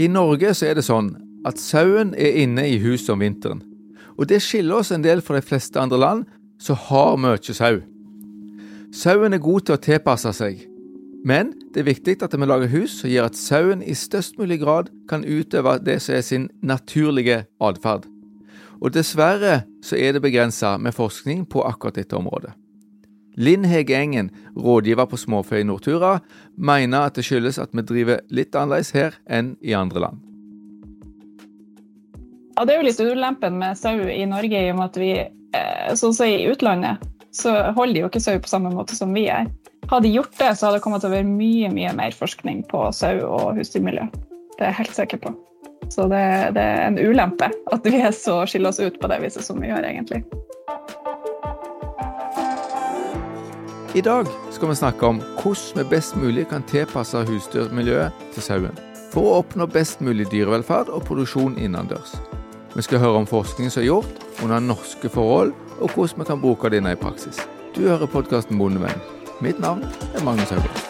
[0.00, 1.10] I Norge så er det sånn
[1.44, 3.60] at sauen er inne i huset om vinteren.
[4.16, 6.22] Og det skiller oss en del fra de fleste andre land
[6.60, 7.82] som har mye sau.
[8.96, 10.62] Sauen er god til å tilpasse seg,
[11.24, 14.62] men det er viktig at vi lager hus som gjør at sauen i størst mulig
[14.62, 18.08] grad kan utøve det som er sin naturlige atferd.
[18.80, 22.56] Og dessverre så er det begrensa med forskning på akkurat dette området.
[23.36, 26.18] Linn Hege Engen, rådgiver på Småfe i Nortura,
[26.56, 30.26] mener at det skyldes at vi driver litt annerledes her enn i andre land.
[32.56, 35.12] Ja, Det er jo litt ulempen med sau i Norge, i og med at vi,
[35.20, 37.00] eh, sånn som i utlandet,
[37.32, 39.46] så holder de jo ikke sau på samme måte som vi er.
[39.88, 42.66] Hadde de gjort det, så hadde det kommet til å være mye mye mer forskning
[42.68, 44.10] på sau og husdyrmiljø.
[44.58, 45.32] Det er jeg helt sikker på.
[45.90, 46.20] Så det,
[46.54, 49.58] det, er en ulempe at vi er så skiller oss ut på det viset som
[49.58, 50.22] vi gjør, egentlig.
[53.94, 58.76] I dag skal vi snakke om hvordan vi best mulig kan tilpasse husdyrmiljøet til sauen,
[59.10, 62.12] for å oppnå best mulig dyrevelferd og produksjon innendørs.
[62.76, 66.44] Vi skal høre om forskning som er gjort under norske forhold, og hvordan vi kan
[66.44, 67.42] bruke denne i praksis.
[67.74, 69.02] Du hører podkasten Bondevenn.
[69.42, 69.82] Mitt navn
[70.14, 70.89] er Magnus Haugland.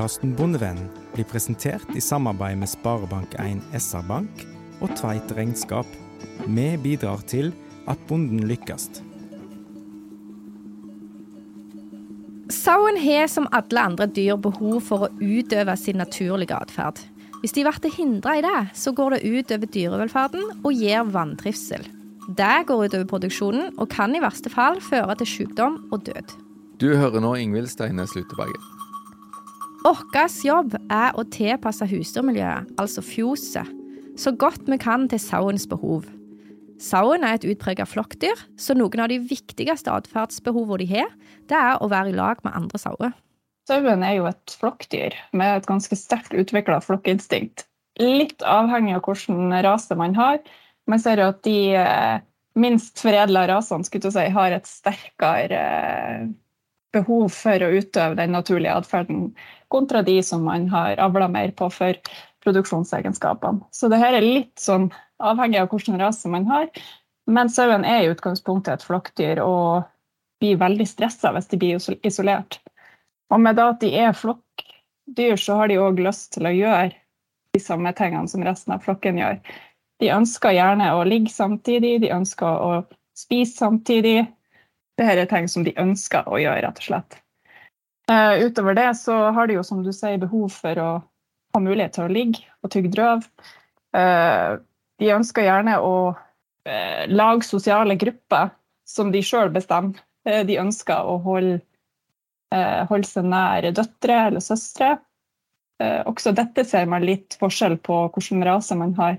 [0.00, 4.46] Podkasten Bondevennen blir presentert i samarbeid med Sparebank1 SR-Bank
[4.80, 5.90] og Tveit Regnskap.
[6.46, 7.50] Vi bidrar til
[7.84, 8.86] at bonden lykkes.
[12.48, 17.04] Sauen har som alle andre dyr behov for å utøve sin naturlige atferd.
[17.44, 21.84] Hvis de blir hindra i det, så går det ut over dyrevelferden og gir vanntrivsel.
[22.40, 26.38] Det går ut over produksjonen og kan i verste fall føre til sykdom og død.
[26.80, 28.79] Du hører nå Ingvild Steine Sluteberget.
[29.80, 33.68] Vår jobb er å tilpasse husdyrmiljøet, altså fjoset,
[34.20, 36.04] så godt vi kan til sauens behov.
[36.80, 41.08] Sauen er et utpreget flokkdyr, så noen av de viktigste atferdsbehovene de har,
[41.48, 43.16] det er å være i lag med andre sauer.
[43.68, 47.64] Sauen er jo et flokkdyr med et ganske sterkt utvikla flokkinstinkt.
[48.00, 50.40] Litt avhengig av hvilken rase man har.
[50.88, 52.20] Man ser at de eh,
[52.60, 56.30] minst foredla rasene si, har et sterkere eh,
[56.94, 59.30] behov for å utøve den naturlige atferden
[59.70, 61.98] kontra de som man har avla mer på for
[62.44, 63.62] produksjonsegenskapene.
[63.70, 64.88] Så det her er litt sånn
[65.22, 66.68] avhengig av hvilken rase man har.
[67.30, 69.86] Men sauen er i utgangspunktet et flokkdyr og
[70.40, 72.58] blir veldig stressa hvis de blir isolert.
[73.30, 76.90] Og med at de er flokkdyr, så har de òg lyst til å gjøre
[77.54, 79.38] de samme tingene som resten av flokken gjør.
[80.00, 82.72] De ønsker gjerne å ligge samtidig, de ønsker å
[83.18, 84.24] spise samtidig.
[85.00, 87.16] Dette er ting som de ønsker å gjøre, rett og slett.
[88.10, 90.90] Uh, utover det så har de jo, som du sier, behov for å
[91.54, 93.24] ha mulighet til å ligge og tygge drøv.
[93.96, 94.60] Uh,
[95.00, 98.50] de ønsker gjerne å uh, lage sosiale grupper
[98.88, 100.02] som de sjøl bestemmer.
[100.26, 101.62] de ønsker å holde,
[102.90, 104.98] holde, seg nær døtre eller søstre.
[105.80, 109.16] også dette ser man litt forskjell på hvilken rase man har.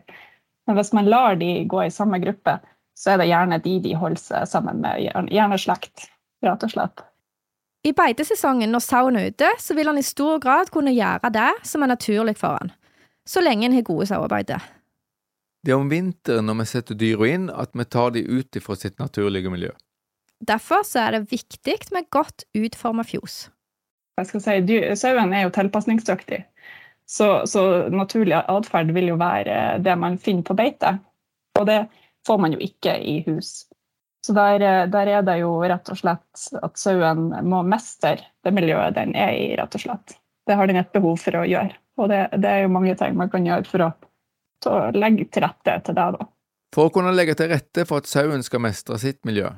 [0.68, 2.60] Men hvis man lar de gå i samme gruppe,
[3.02, 5.02] så er det gjerne de de holder seg sammen med,
[5.34, 6.06] gjerne slekt,
[6.46, 7.02] rett og slett.
[7.82, 11.50] I beitesesongen når sauen er ute, så vil han i stor grad kunne gjøre det
[11.66, 12.74] som er naturlig for han,
[13.26, 14.62] så lenge en har gode sauebeiter.
[15.66, 18.78] Det er om vinteren når vi setter dyra inn at vi tar de ut fra
[18.78, 19.74] sitt naturlige miljø.
[20.42, 23.48] Derfor så er det viktig med godt utforma fjos.
[24.18, 26.42] Jeg skal si, Sauen er jo tilpasningsdyktig,
[27.10, 30.96] så, så naturlig atferd vil jo være det man finner på beite.
[31.60, 31.80] Og det
[32.28, 33.66] får man jo ikke i hus.
[34.26, 38.54] Så der, eh, der, er det jo rett og slett at sauen må mestre det
[38.54, 40.18] miljøet den er i, rett og slett.
[40.48, 41.74] Det har den et behov for å gjøre.
[42.02, 43.90] Og det, det er jo mange ting man kan gjøre for å,
[44.70, 46.08] å legge til rette til det.
[46.18, 46.30] da.
[46.72, 49.50] For å kunne legge til rette for at sauen skal mestre sitt miljø,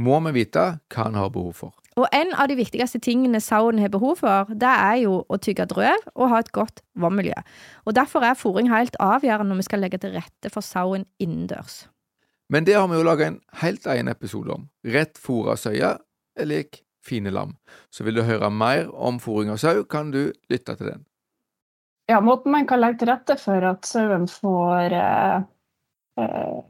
[0.00, 1.78] må vi vite hva han har behov for.
[2.00, 5.66] Og En av de viktigste tingene sauen har behov for, det er jo å tygge
[5.68, 7.36] drøv og ha et godt vannmiljø.
[7.84, 11.82] Og Derfor er fòring helt avgjørende når vi skal legge til rette for sauen innendørs.
[12.48, 14.66] Men det har vi jo laga en helt egen episode om.
[14.84, 15.94] Rett fôra søye
[16.38, 17.56] er lik fine lam.
[17.90, 21.06] Så vil du høre mer om fôring av sau, kan du lytte til den.
[22.10, 25.44] Ja, måten man kan legge til rette for at sauen får eh,
[26.20, 26.60] eh,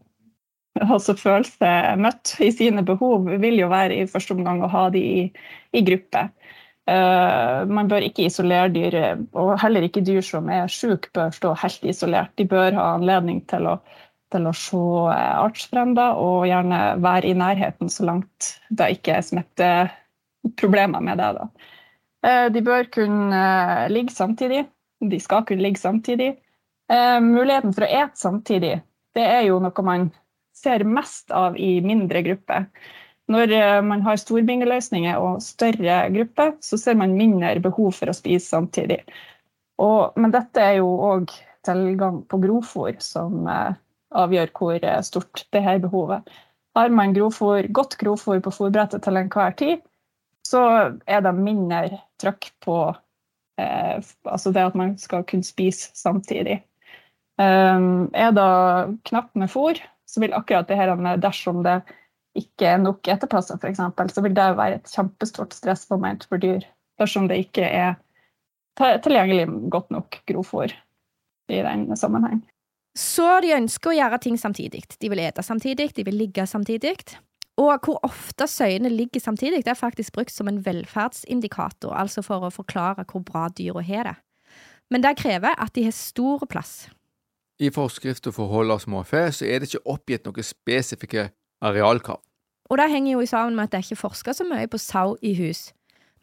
[0.80, 4.88] altså føle seg møtt i sine behov, vil jo være i første omgang å ha
[4.92, 5.24] de i,
[5.72, 6.28] i gruppe.
[6.90, 8.96] Uh, man bør ikke isolere dyr,
[9.38, 12.32] og heller ikke dyr som er syke, bør stå helt isolert.
[12.40, 13.76] De bør ha anledning til å
[14.32, 14.82] til å se
[15.14, 21.30] artsfrender, og gjerne være i nærheten så langt det ikke er smitteproblemer med det.
[21.38, 21.48] da.
[22.26, 23.42] Eh, de bør kunne
[23.92, 24.64] ligge samtidig.
[25.02, 26.32] De skal kunne ligge samtidig.
[26.92, 28.74] Muligheten for å ete samtidig,
[29.16, 30.10] det er jo noe man
[30.52, 32.66] ser mest av i mindre grupper.
[33.32, 33.54] Når
[33.86, 38.98] man har storbingeløsninger og større grupper, så ser man mindre behov for å spise samtidig.
[39.80, 41.32] Og, men dette er jo òg
[41.66, 43.46] tilgang på grovfòr som
[44.14, 46.28] avgjør hvor stort det her behovet.
[46.76, 49.80] Har man grovfôr, godt grovfôr på fôrbrettet til enhver tid,
[50.46, 50.62] så
[51.06, 52.76] er det mindre trøkk på
[53.60, 56.62] eh, altså det at man skal kunne spise samtidig.
[57.40, 61.80] Um, er det knapt med fôr, så vil akkurat det her dersom det
[62.36, 63.80] ikke er nok eteplasser, f.eks.,
[64.14, 66.64] så vil det være et kjempestort stressmoment for dyr
[67.00, 67.94] dersom det ikke er
[68.78, 70.72] tilgjengelig godt nok grovfôr
[71.52, 72.42] i den sammenheng.
[72.98, 74.82] Så de ønsker å gjøre ting samtidig.
[75.00, 76.96] De vil ete samtidig, de vil ligge samtidig.
[77.60, 82.44] Og hvor ofte søyene ligger samtidig, det er faktisk brukt som en velferdsindikator, altså for
[82.44, 84.16] å forklare hvor bra dyra har det.
[84.92, 86.88] Men det krever at de har stor plass.
[87.60, 91.30] I forskrifter for hold av småfe så er det ikke oppgitt noen spesifikke
[91.64, 92.20] arealkrav.
[92.72, 95.16] Og det henger jo sammen med at det er ikke forska så mye på sau
[95.20, 95.70] i hus.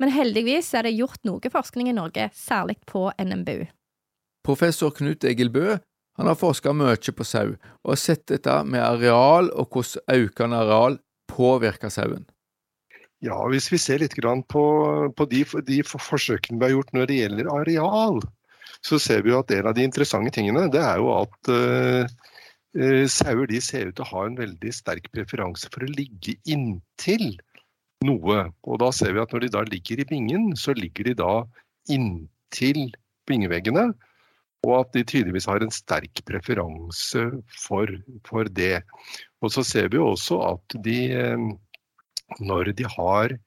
[0.01, 3.67] Men heldigvis er det gjort noe forskning i Norge, særlig på NMBU.
[4.47, 5.77] Professor Knut Egil Bø
[6.19, 10.57] han har forska mye på sau, og har sett dette med areal og hvordan økende
[10.65, 10.97] areal
[11.31, 12.25] påvirker sauen.
[13.23, 14.63] Ja, Hvis vi ser litt på,
[15.15, 18.19] på de, de, forsøkene vi har gjort når det gjelder areal,
[18.83, 23.47] så ser vi at en av de interessante tingene det er jo at uh, sauer
[23.47, 27.33] de ser ut til å ha en veldig sterk preferanse for å ligge inntil
[28.07, 28.45] noe.
[28.67, 31.33] Og da ser vi at når de da ligger i bingen, så ligger de da
[31.91, 32.87] inntil
[33.27, 33.89] bingeveggene
[34.67, 37.25] og at de tydeligvis har en sterk preferanse
[37.65, 37.91] for,
[38.27, 38.81] for det.
[39.43, 41.45] Og så ser vi også at de, eh,
[42.43, 43.37] når de har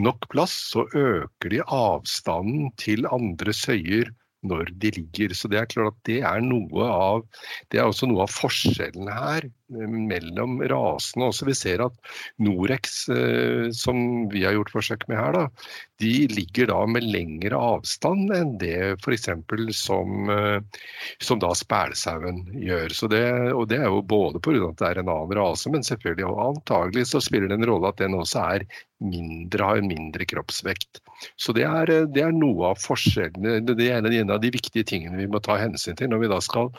[0.00, 4.10] nok plass, så øker de avstanden til andre søyer
[4.42, 5.34] når de ligger.
[5.36, 7.24] Så det er klart at det er noe av
[7.70, 11.28] det er også noe av forskjellen her mellom rasene.
[11.30, 11.96] Også vi ser at
[12.42, 15.70] Norex, eh, som vi har gjort forsøk med her, da,
[16.00, 19.28] de ligger da med lengre avstand enn det f.eks.
[19.76, 20.82] Som, eh,
[21.22, 22.94] som da spælsauen gjør.
[22.96, 24.70] Så det, og det er jo både pga.
[24.70, 27.92] at det er en annen rase, men selvfølgelig og antagelig så spiller det en rolle
[27.92, 28.66] at den også er
[29.00, 31.00] mindre, har en mindre kroppsvekt.
[31.40, 33.60] Så det er, det er noe av forskjellene.
[33.64, 36.40] Det er en av de viktige tingene vi må ta hensyn til når vi da
[36.44, 36.70] skal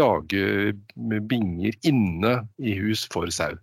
[0.00, 0.74] lage
[1.30, 3.56] binger inne i hus for sau.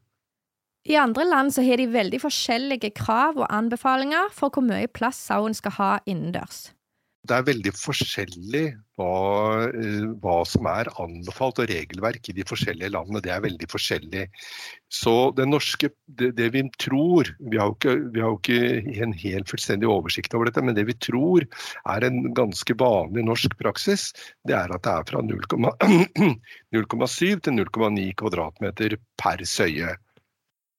[0.88, 5.20] I andre land så har de veldig forskjellige krav og anbefalinger for hvor mye plass
[5.30, 6.70] sauen skal ha innendørs.
[7.28, 8.64] Det er veldig forskjellig
[8.98, 13.22] hva, eh, hva, som er anbefalt og regelverk i de forskjellige landene.
[13.24, 14.24] Det er veldig forskjellig.
[14.94, 15.88] Så det norske,
[16.20, 18.60] det, det vi tror vi har, ikke, vi har, jo ikke,
[19.04, 21.40] en helt fullstendig oversikt over dette, men det vi tror
[21.84, 24.10] er en ganske vanlig norsk praksis,
[24.48, 29.90] det er at det er fra 0,7 til 0,9 kvadratmeter per søye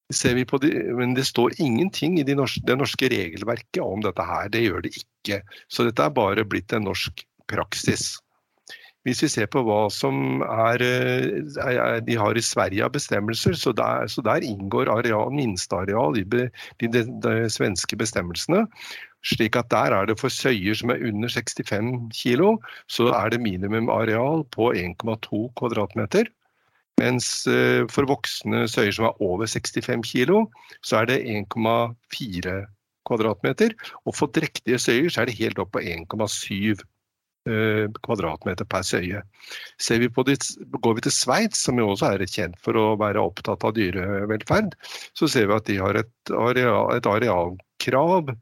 [0.08, 4.48] de, men det står ingenting i de norske, det norske regelverket om dette her.
[4.48, 5.42] Det gjør det ikke.
[5.68, 8.16] Så dette er bare blitt en norsk praksis.
[9.06, 13.72] Hvis vi ser på hva som er, er de har i Sverige av bestemmelser, så
[13.72, 16.48] der, så der inngår areal, minsteareal i de,
[16.82, 18.66] de, de, svenske bestemmelsene.
[19.24, 22.58] Slik at der er det for søyer som er under 65 kg,
[22.90, 26.28] så er det minimum areal på 1,2 kvadratmeter.
[26.98, 30.42] Mens eh, for voksne søyer som er over 65 kg,
[30.82, 32.58] så er det 1,4
[33.08, 33.74] kvadratmeter.
[34.04, 36.82] Og for drektige søyer så er det helt opp på 1,7
[37.48, 39.22] eh, kvadratmeter per søye.
[39.22, 40.38] Vi det,
[40.82, 44.74] går vi til Sveits, som jo også er kjent for å være opptatt av dyrevelferd,
[45.14, 48.34] så ser vi at de har et, areal, et arealkrav.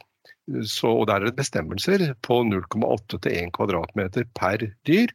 [0.62, 5.10] Så, og der er det bestemmelser på 0,8 til 1 kvadratmeter per dyr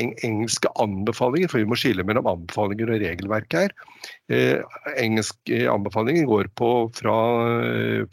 [0.00, 3.74] engelske anbefalinger, for vi må skille mellom anbefalinger og regelverk her.
[4.32, 4.60] Eh,
[5.00, 7.16] engelske anbefalinger går på fra,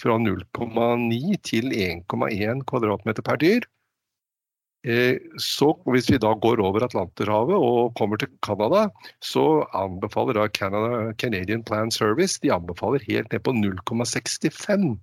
[0.02, 3.70] fra 0,9 til 1,1 kvadratmeter per dyr.
[4.82, 8.88] Eh, så hvis vi da går over Atlanterhavet og kommer til Canada,
[9.22, 14.98] så anbefaler da Canada, Canadian Plan Service de anbefaler helt ned på 0,65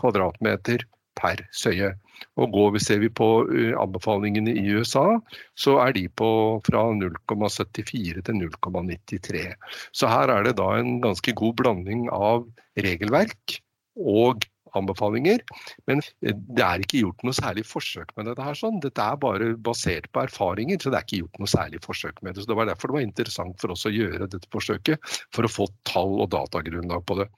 [0.00, 0.82] kvadratmeter
[1.18, 1.92] per søye.
[2.40, 5.18] Og går, Ser vi på eh, anbefalingene i USA,
[5.58, 6.30] så er de på
[6.66, 9.44] fra 0,74 til 0,93.
[9.92, 12.46] Så her er det da en ganske god blanding av
[12.78, 13.58] regelverk
[13.98, 14.46] og
[14.78, 15.42] anbefalinger.
[15.90, 18.46] Men eh, det er ikke gjort noe særlig forsøk med dette.
[18.46, 18.80] her sånn.
[18.84, 22.36] Dette er bare basert på erfaringer, så det er ikke gjort noe særlig forsøk med
[22.36, 22.44] det.
[22.44, 25.52] Så Det var derfor det var interessant for oss å gjøre dette forsøket, for å
[25.52, 27.28] få tall og datagrunnlag på det.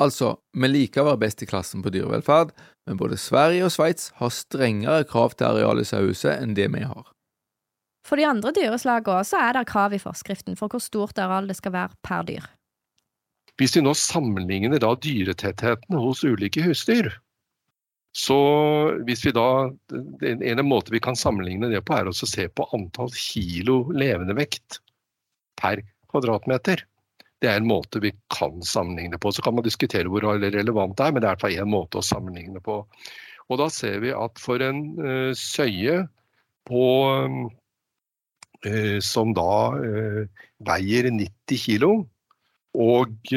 [0.00, 2.54] Altså, vi liker å være best i klassen på dyrevelferd,
[2.88, 6.84] men både Sverige og Sveits har strengere krav til areal i sauehuset enn det vi
[6.86, 7.10] har.
[8.08, 11.58] For de andre dyreslagene så er det krav i forskriften for hvor stort areal det
[11.60, 12.48] skal være per dyr.
[13.60, 17.12] Hvis vi nå sammenligner da dyretettheten hos ulike husdyr,
[18.12, 18.36] så
[19.06, 19.72] hvis vi da,
[20.28, 24.36] En ene måte vi kan sammenligne det på, er å se på antall kilo levende
[24.36, 24.82] vekt
[25.56, 25.80] per
[26.12, 26.84] kvadratmeter.
[27.42, 29.32] Det er en måte vi kan sammenligne på.
[29.34, 31.72] Så kan man diskutere hvor relevant det er, men det er i hvert fall én
[31.72, 32.82] måte å sammenligne på.
[33.50, 36.04] Og da ser vi at for en uh, søye
[36.68, 36.84] på,
[38.68, 40.22] uh, som da uh,
[40.70, 42.02] veier 90 kg,
[42.72, 43.28] og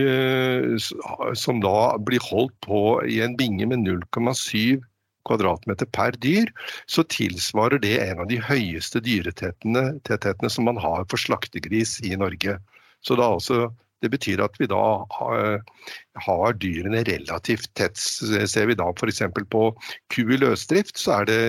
[1.35, 4.79] som da blir holdt på i en binge med 0,7
[5.27, 6.47] kvadratmeter per dyr,
[6.87, 12.55] så tilsvarer det en av de høyeste dyretethetene som man har for slaktegris i Norge.
[13.03, 13.65] Så da altså
[14.03, 14.81] det betyr at vi da
[15.17, 15.61] har,
[16.27, 17.97] har dyrene relativt tett.
[17.97, 19.23] Ser vi da f.eks.
[19.51, 19.63] på
[20.13, 21.41] ku i løsdrift, så er det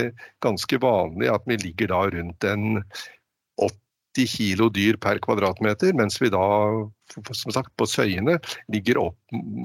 [0.44, 2.82] ganske vanlig at vi ligger da rundt en
[4.16, 6.46] 80 kilo dyr per kvadratmeter, mens vi da
[7.12, 8.38] som sagt på søyene
[8.72, 9.18] ligger, opp,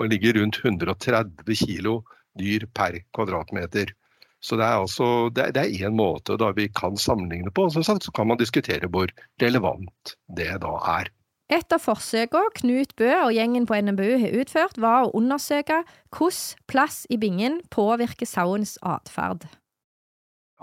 [0.09, 2.01] ligger rundt 130 kilo
[2.39, 3.93] dyr per kvadratmeter.
[4.41, 5.07] Så det er altså
[5.37, 7.67] det er én måte da vi kan sammenligne på.
[7.69, 9.11] Som så kan man diskutere hvor
[9.41, 11.11] relevant det da er.
[11.51, 15.81] Et av forsøkene Knut Bø og gjengen på NMBU har utført, var å undersøke
[16.15, 19.43] hvordan plass i bingen påvirker sauens atferd.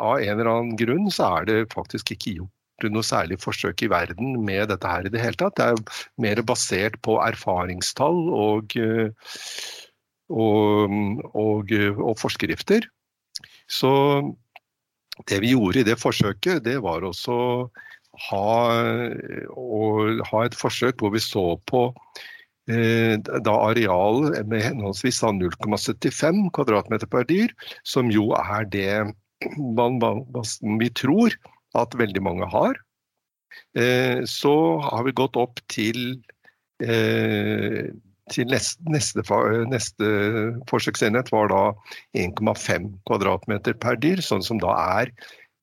[0.00, 3.90] Av en eller annen grunn så er det faktisk ikke gjort noe særlig forsøk i
[3.90, 5.58] verden med dette her i det hele tatt.
[5.58, 8.76] Det er mer basert på erfaringstall og,
[10.30, 10.94] og,
[11.34, 12.86] og, og forskrifter.
[13.68, 13.92] Så
[15.28, 17.68] det vi gjorde i det forsøket, det var også
[18.26, 18.48] ha,
[20.30, 21.84] ha et forsøk hvor vi så på
[22.70, 27.54] eh, da areal med henholdsvis 0,75 kvadratmeter per dyr,
[27.86, 28.90] som jo er det
[29.56, 30.00] man,
[30.80, 31.34] vi tror
[31.78, 32.78] at veldig mange har.
[33.78, 36.20] Eh, så har vi gått opp til,
[36.82, 37.88] eh,
[38.32, 39.24] til neste, neste,
[39.70, 40.08] neste
[40.70, 41.64] forsøksenhet var da
[42.18, 45.14] 1,5 kvadratmeter per dyr, sånn som da er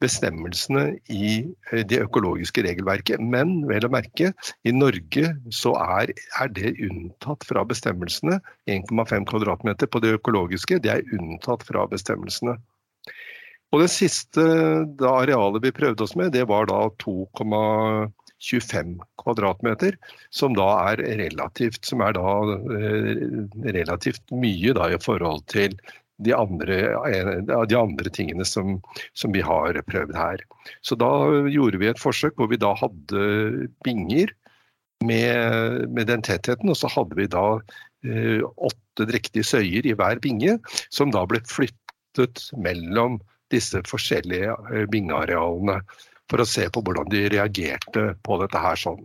[0.04, 1.30] bestemmelsene i
[1.72, 3.22] eh, det økologiske regelverket.
[3.22, 4.32] Men vel å merke,
[4.68, 8.40] i Norge så er, er det unntatt fra bestemmelsene.
[8.72, 12.58] 1,5 kvadratmeter på det økologiske, det er unntatt fra bestemmelsene.
[13.74, 14.44] Og det siste
[15.04, 19.98] arealet vi prøvde oss med, det var da 2,25 kvadratmeter,
[20.30, 22.36] som da er relativt, som er da
[22.78, 23.12] eh,
[23.76, 25.76] relativt mye da, i forhold til
[26.24, 26.78] de andre,
[27.68, 28.78] de andre tingene som,
[29.14, 30.44] som, vi har prøvd her.
[30.86, 31.10] Så da
[31.52, 34.32] gjorde vi et forsøk hvor vi da hadde binger
[35.04, 37.46] med, med den tettheten, og så hadde vi da
[38.08, 40.58] eh, åtte drektige søyer i hver binge,
[40.94, 43.20] som da ble flyttet mellom
[43.54, 45.82] disse forskjellige eh, bingearealene.
[46.32, 49.04] For å se på hvordan de reagerte på dette her sånn.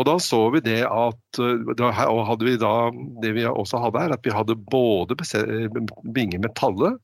[0.00, 2.90] Og da så vi det at eh, og hadde vi da,
[3.22, 5.16] Det vi også hadde, her, at vi hadde både
[6.14, 6.94] binger med talle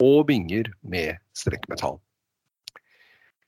[0.00, 1.98] og binger med strekkmetall.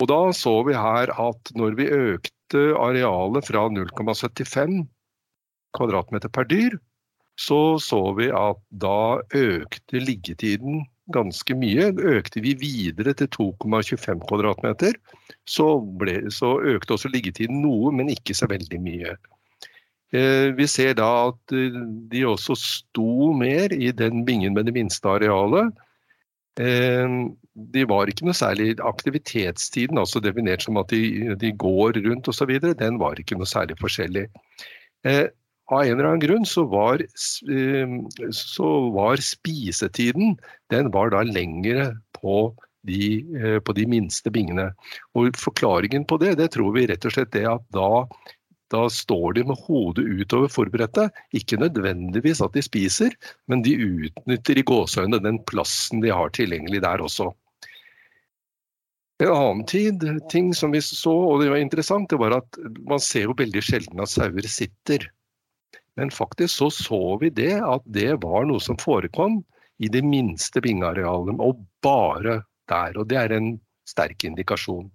[0.03, 4.83] Og da så vi her at når vi økte arealet fra 0,75
[5.73, 6.77] kvadratmeter per dyr,
[7.39, 11.91] så så vi at da økte liggetiden ganske mye.
[12.17, 14.97] Økte vi videre til 2,25 kvadratmeter,
[15.49, 15.69] så,
[16.31, 19.17] så, økte også liggetiden noe, men ikke så veldig mye.
[20.13, 21.79] Eh, vi ser da at eh,
[22.13, 25.73] de også sto mer i den bingen med det minste arealet.
[26.61, 27.19] Eh,
[27.53, 32.53] de var ikke noe særlig Aktivitetstiden, altså definert som at de, de går rundt osv.,
[32.61, 34.29] den var ikke noe særlig forskjellig
[35.71, 37.95] av en eller annen grunn så var, eh,
[38.35, 40.37] så var spisetiden
[40.73, 42.55] den var da lengre på
[42.87, 44.73] de, eh, på de, minste bingene.
[45.15, 48.05] Og Forklaringen på det det tror vi rett og slett er at da,
[48.75, 51.09] da står de med hodet utover forberedte.
[51.37, 53.15] Ikke nødvendigvis at de spiser,
[53.47, 57.31] men de utnytter i gåseøynene den plassen de har tilgjengelig der også.
[59.23, 60.03] En annen tid,
[60.33, 63.63] ting som vi så, og det var interessant, det var at man ser jo veldig
[63.63, 65.07] sjelden at sauer sitter.
[66.01, 69.43] Men faktisk så så vi det, at det var noe som forekom
[69.83, 72.97] i de minste bingearealene, og bare der.
[72.97, 73.55] Og det er en
[73.89, 74.89] sterk indikasjon.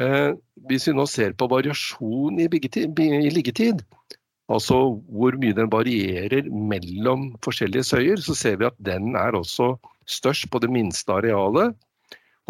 [0.00, 0.32] Eh,
[0.66, 3.84] hvis vi nå ser på variasjon i, i liggetid,
[4.50, 4.78] altså
[5.14, 9.74] hvor mye den varierer mellom forskjellige søyer, så ser vi at den er også
[10.10, 11.76] størst på det minste arealet.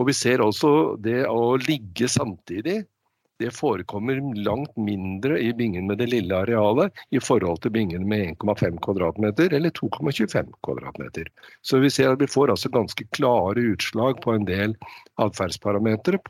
[0.00, 2.82] Og vi ser også det å ligge samtidig
[3.42, 8.36] det forekommer langt mindre i bingen med det lille arealet i forhold til bingen med
[8.38, 11.30] 1,5 kvadratmeter eller 2,25 kvadratmeter.
[11.62, 14.76] Så vi ser at vi får altså ganske klare utslag på en del
[15.18, 16.20] atferdsparametere,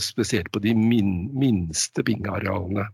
[0.00, 2.88] spesielt på de min, minste bingearealene.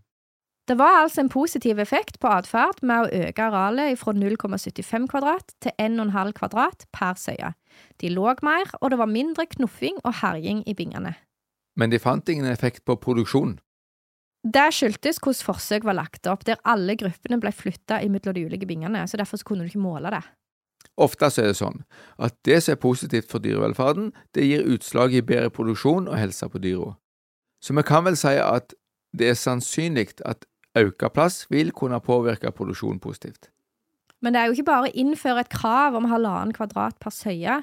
[0.65, 5.53] Det var altså en positiv effekt på atferd med å øke arealet fra 0,75 kvadrat
[5.61, 7.53] til 1,5 kvadrat per søye.
[8.01, 11.13] De lå mer, og det var mindre knuffing og herjing i bingene.
[11.75, 13.57] Men de fant ingen effekt på produksjon.
[14.45, 18.67] Det skyldtes hvordan forsøk var lagt opp, der alle gruppene ble flytta mellom de ulike
[18.69, 20.21] bingene, så derfor kunne du ikke måle det.
[21.01, 21.81] Ofte er det sånn
[22.21, 26.47] at det som er positivt for dyrevelferden, det gir utslag i bedre produksjon og helse
[26.47, 26.93] på dyra.
[27.59, 28.75] Så vi kan vel si at
[29.17, 30.45] det er sannsynlig at
[30.77, 33.49] økt plass vil kunne påvirke produksjonen positivt.
[34.21, 37.59] Men det er jo ikke bare å innføre et krav om halvannen kvadrat per søye.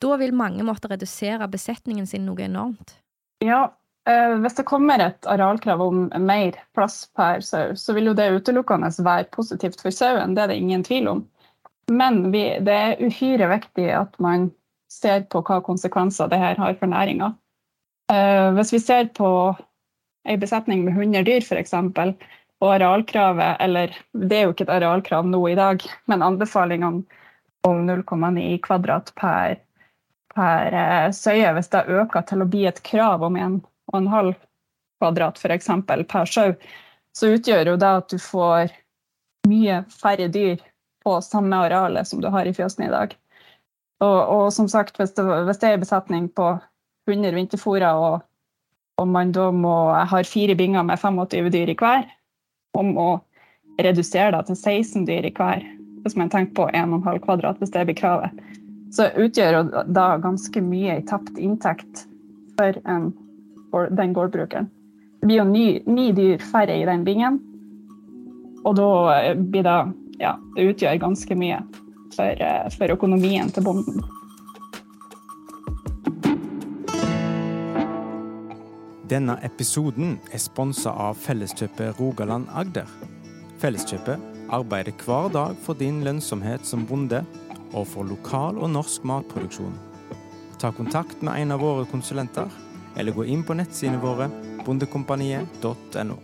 [0.00, 2.96] Da vil mange måtte redusere besetningen sin noe enormt.
[3.44, 3.60] Ja,
[4.08, 8.30] eh, hvis det kommer et arealkrav om mer plass per sau, så vil jo det
[8.36, 11.22] utelukkende være positivt for sauen, det er det ingen tvil om.
[11.90, 14.50] Men vi, det er uhyre viktig at man
[14.92, 17.32] ser på hva konsekvenser det her har for næringa.
[18.12, 19.30] Eh, hvis vi ser på
[20.28, 21.74] ei besetning med 100 dyr, f.eks.,
[22.60, 25.80] og arealkravet, eller det er jo ikke et arealkrav nå i dag,
[26.12, 27.06] men anbefalingene
[27.64, 29.56] om 0,9 kvadrat per,
[30.42, 34.32] eh, søye, hvis det øker til å bli et krav om 1,5
[35.00, 35.70] kvadrat f.eks.
[35.86, 36.54] per sau,
[37.16, 38.72] så utgjør jo det at du får
[39.48, 40.60] mye færre dyr
[41.04, 43.14] på samme arealet som du har i fjøsene i dag.
[44.04, 46.52] Og, og som sagt, hvis det, hvis det er en besetning på
[47.08, 48.20] 100 vinterfôrer og
[49.00, 52.08] og man da må har fire binger med 25 dyr i hver,
[52.76, 53.10] om å
[53.80, 55.64] redusere det til 16 dyr i hver,
[56.04, 58.36] hvis man tenker på 1,5 kvadrat, hvis det blir kravet,
[58.90, 62.04] så utgjør da ganske mye i tapt inntekt
[62.58, 63.12] for en,
[63.96, 64.70] den gårdbrukeren.
[65.20, 67.38] Det blir jo ni, ni, dyr færre i den bingen,
[68.64, 68.90] og da
[69.34, 69.80] blir det
[70.20, 71.62] Ja, det utgjør ganske mye
[72.12, 72.42] for,
[72.74, 74.02] for økonomien til bonden.
[79.08, 82.86] Denne episoden er sponsa av Felleskjøpet Rogaland Agder.
[83.58, 84.20] Felleskjøpet
[84.52, 87.24] arbeider hver dag for din lønnsomhet som bonde,
[87.72, 89.76] og for lokal og norsk matproduksjon.
[90.60, 92.50] Ta kontakt med en av våre konsulenter,
[92.98, 94.28] eller gå inn på nettsidene våre
[94.66, 96.18] bondekompaniet.no.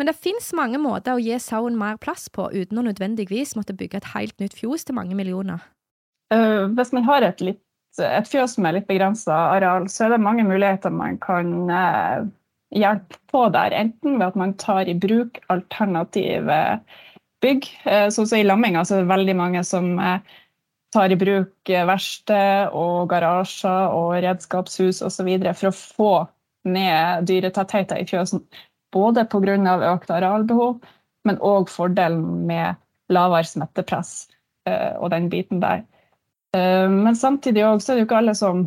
[0.00, 3.76] Men det fins mange måter å gi sauen mer plass på, uten å nødvendigvis måtte
[3.76, 5.60] bygge et helt nytt fjos til mange millioner.
[6.32, 7.60] Uh, hvis man har et litt
[8.00, 12.24] et fjøs med litt begrensa areal, så er det mange muligheter man kan uh,
[12.72, 13.74] hjelpe på der.
[13.76, 16.80] Enten ved at man tar i bruk alternative
[17.42, 17.68] bygg.
[17.84, 20.18] Eh, sånn som I Lamminga så er det veldig mange som eh,
[20.94, 25.30] tar i bruk verksted og garasjer og redskapshus osv.
[25.52, 26.12] for å få
[26.68, 28.44] ned dyretettheten i fjøsen.
[28.92, 29.78] Både pga.
[29.94, 30.82] økt arealbehov,
[31.24, 32.76] men òg fordelen med
[33.08, 34.28] lavere smittepress
[34.68, 35.80] og den biten der.
[36.56, 38.62] Eh, men samtidig også, er det jo ikke alle som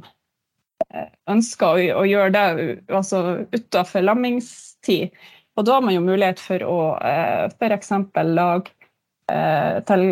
[0.90, 3.22] eh, ønsker å gjøre det altså
[3.54, 5.14] utafor lammingstid.
[5.56, 7.94] Og da har man jo mulighet for å eh, f.eks.
[8.36, 8.74] lage
[9.26, 10.04] til,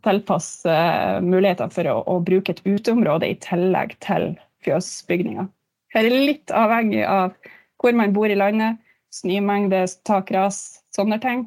[0.00, 0.76] tilpasse
[1.20, 4.30] muligheter for å, å, bruke et uteområde i tillegg til
[4.64, 5.44] fjøsbygninga.
[5.92, 7.34] Her er litt avhengig av
[7.82, 8.78] hvor man bor i landet,
[9.12, 11.46] snømengde, takras, sånne ting.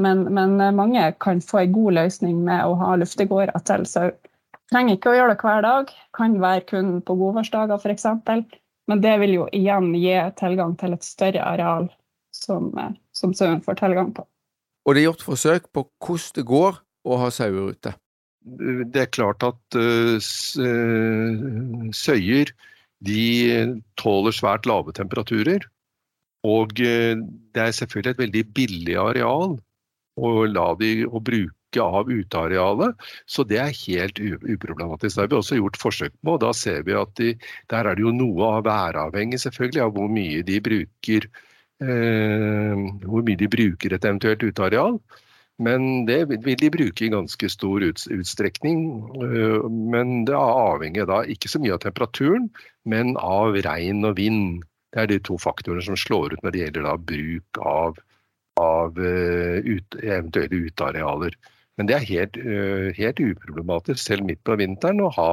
[0.00, 4.12] Men, men, mange kan få en god løsning med å ha luftegårder til sau.
[4.70, 8.06] Trenger ikke å gjøre det hver dag, kan være kun på godværsdager f.eks.
[8.90, 11.90] Men det vil jo igjen gi tilgang til et større areal
[12.30, 14.26] som, eh, som sauen får tilgang på.
[14.86, 17.94] Og det er gjort forsøk på hvordan det går å ha sauer ute?
[18.40, 20.16] Det er klart at uh,
[21.92, 22.52] søyer
[23.04, 23.24] de
[24.00, 25.66] tåler svært lave temperaturer.
[26.48, 27.20] Og uh,
[27.52, 29.58] det er selvfølgelig et veldig billig areal
[30.20, 32.96] å la de å bruke av utearealet.
[33.28, 35.14] Så det er helt uproblematisk.
[35.14, 36.34] Det har vi også gjort forsøk på.
[36.34, 37.34] og Da ser vi at de,
[37.70, 41.46] der er det jo noe av væravhengig selvfølgelig av hvor mye de bruker eh,
[41.80, 44.98] hvor mye de bruker et eventuelt uteareal.
[45.60, 48.84] Men det vil de bruke i ganske stor utstrekning.
[49.20, 52.48] Eh, men det avhenger da ikke så mye av temperaturen,
[52.88, 54.64] men av regn og vind.
[54.90, 58.00] Det er de to faktorene som slår ut når det gjelder bruk av,
[58.58, 61.36] av uh, ut, eventuelle utearealer.
[61.78, 65.30] Men det er helt, eh, helt, uproblematisk, selv midt på vinteren, å ha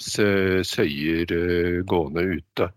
[0.00, 2.70] søyer eh, gående ute.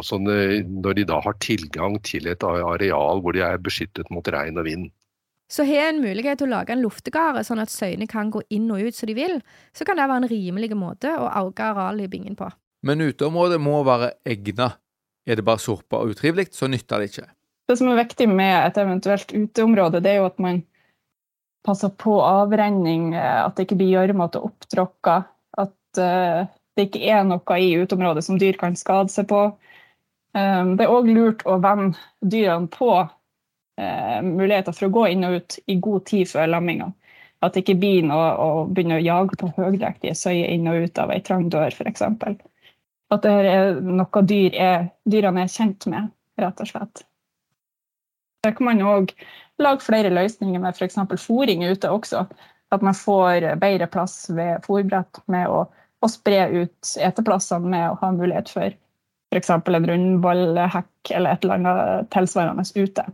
[0.00, 4.60] Også når de da har tilgang til et areal hvor de er beskyttet mot regn
[4.60, 4.88] og vind.
[5.50, 8.68] Så har en mulighet til å lage en luftegare, sånn at søyene kan gå inn
[8.70, 9.40] og ut som de vil,
[9.74, 12.46] så kan det være en rimelig måte å øke arealet i bingen på.
[12.86, 14.78] Men uteområdet må være egnet.
[15.26, 17.26] Er det bare sorpa og utrivelig, så nytter det ikke.
[17.68, 20.62] Det som er viktig med et eventuelt uteområde, det er jo at man
[21.66, 25.16] passer på avrenning, eh, at det ikke blir gjørmete og opptråkka.
[25.60, 26.46] At uh,
[26.78, 29.42] det ikke er noe i uteområdet som dyr kan skade seg på.
[30.30, 35.26] Um, det er òg lurt å vende dyrene på uh, muligheter for å gå inn
[35.26, 36.90] og ut i god tid før lamminga.
[37.40, 41.00] At det ikke blir noe å begynne å jage på høydrektige søyer inn og ut
[41.02, 42.04] av ei trang dør, f.eks.
[43.10, 47.02] At det er noe dyr er, dyrene er kjent med, rett og slett.
[48.44, 49.10] Der kan man òg
[49.60, 51.00] lage flere løsninger med f.eks.
[51.24, 52.26] fôring ute også.
[52.70, 57.98] At man får bedre plass ved fôrbrett med å, å spre ut eteplassene med å
[58.04, 58.76] ha mulighet for
[59.30, 59.50] f.eks.
[59.50, 63.04] en rundballhekk eller et eller annet tilsvarende ute.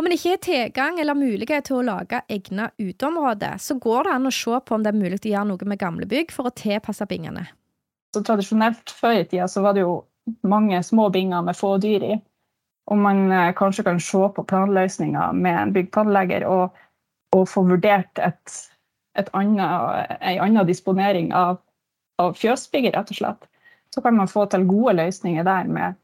[0.00, 4.12] Om en ikke har tilgang eller mulighet til å lage egnet uteområder, så går det
[4.16, 6.48] an å se på om det er mulig å gjøre noe med gamle bygg for
[6.48, 7.42] å tilpasse bingene.
[8.14, 9.98] Så tradisjonelt før i tida så var det jo
[10.48, 12.16] mange små binger med få dyr i.
[12.90, 16.80] Og man eh, kanskje kan se på planløsninger med en byggplanlegger og,
[17.36, 18.56] og få vurdert et,
[19.20, 21.60] et annet, en annen disponering av,
[22.18, 23.49] av fjøsbygget, rett og slett.
[23.94, 25.98] Så kan man få til gode løsninger der med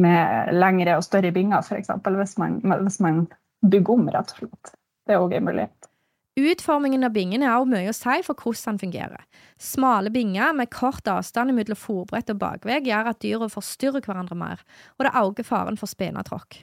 [0.00, 1.90] med lengre og større binger, f.eks.
[2.04, 3.26] Hvis, man, hvis man
[3.70, 4.74] bygger om, rett og slett.
[5.06, 5.88] Det er òg en mulighet.
[6.40, 9.24] Utformingen av bingen har også mye å si for hvordan den fungerer.
[9.60, 14.62] Smale binger med kort avstand mellom fòrbrett og bakvegg gjør at dyra forstyrrer hverandre mer,
[14.96, 16.62] og det øker faren for spenatråkk.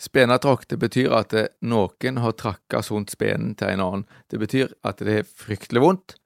[0.00, 4.06] Spenatråkk det betyr at noen har trakka sunt spenen til en annen.
[4.32, 6.16] Det betyr at det er fryktelig vondt,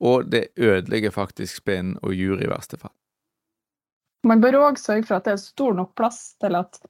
[0.00, 2.94] og det ødelegger faktisk spenen og jur i verste fall.
[4.26, 6.80] Man bør òg sørge for at det er stor nok plass til at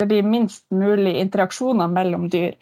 [0.00, 2.56] det blir minst mulig interaksjoner mellom dyr.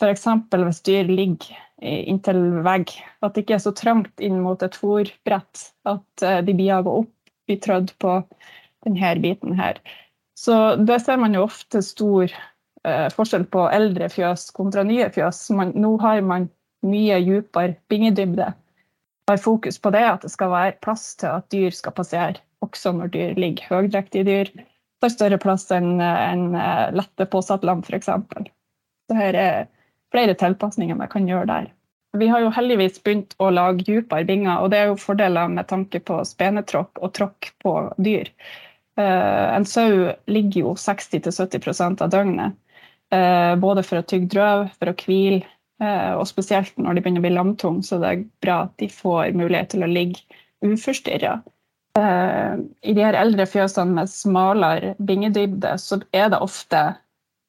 [0.00, 0.24] F.eks.
[0.50, 2.92] hvis dyr ligger inntil vegg.
[3.22, 6.94] At det ikke er så trangt inn mot et fòrbrett at eh, de blir jaga
[7.02, 7.12] opp,
[7.48, 8.20] blir trødd på
[8.86, 9.80] denne biten her.
[10.38, 15.44] Så det ser man jo ofte stor eh, forskjell på eldre fjøs kontra nye fjøs.
[15.56, 16.48] Man, nå har man
[16.86, 18.48] mye dypere bingedybde.
[19.30, 22.90] Har fokus på det, at det skal være plass til at dyr skal passere også
[22.96, 23.68] når dyr ligger.
[23.70, 24.48] Høydrektige dyr
[25.00, 28.10] tar større plass enn en eh, lette påsatt lam, f.eks.
[28.10, 29.68] Så her er
[30.10, 31.68] flere tilpasninger man kan gjøre der.
[32.18, 35.70] Vi har jo heldigvis begynt å lage dypere binger, og det er jo fordeler med
[35.70, 38.32] tanke på spenetråkk og tråkk på dyr.
[38.98, 42.58] Eh, en sau ligger jo 60-70% av døgnet,
[43.14, 45.46] eh, både for å tygge drøv, for å hvile,
[45.80, 49.32] og spesielt når de begynner å bli lamtung, så det er bra at de får
[49.38, 50.20] mulighet til å ligge
[50.60, 51.38] uforstyrra.
[51.98, 56.82] Uh, I de her eldre fjøsene med smalere bingedybde, så er det ofte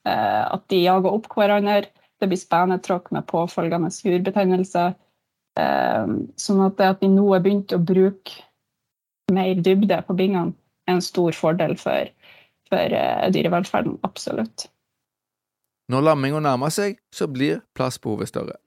[0.08, 1.86] uh, at de jager opp hverandre.
[2.22, 4.91] Det blir spenetråkk med påfølgende jurbetennelse.
[5.58, 8.44] Sånn at det at vi nå har begynt å bruke
[9.34, 10.54] mer dybde på bingene,
[10.86, 12.12] er en stor fordel for,
[12.70, 12.94] for
[13.34, 13.98] dyrevelferden.
[14.06, 14.67] Absolutt.
[15.89, 18.58] Når lamminga nærmer seg, så blir plassbehovet større.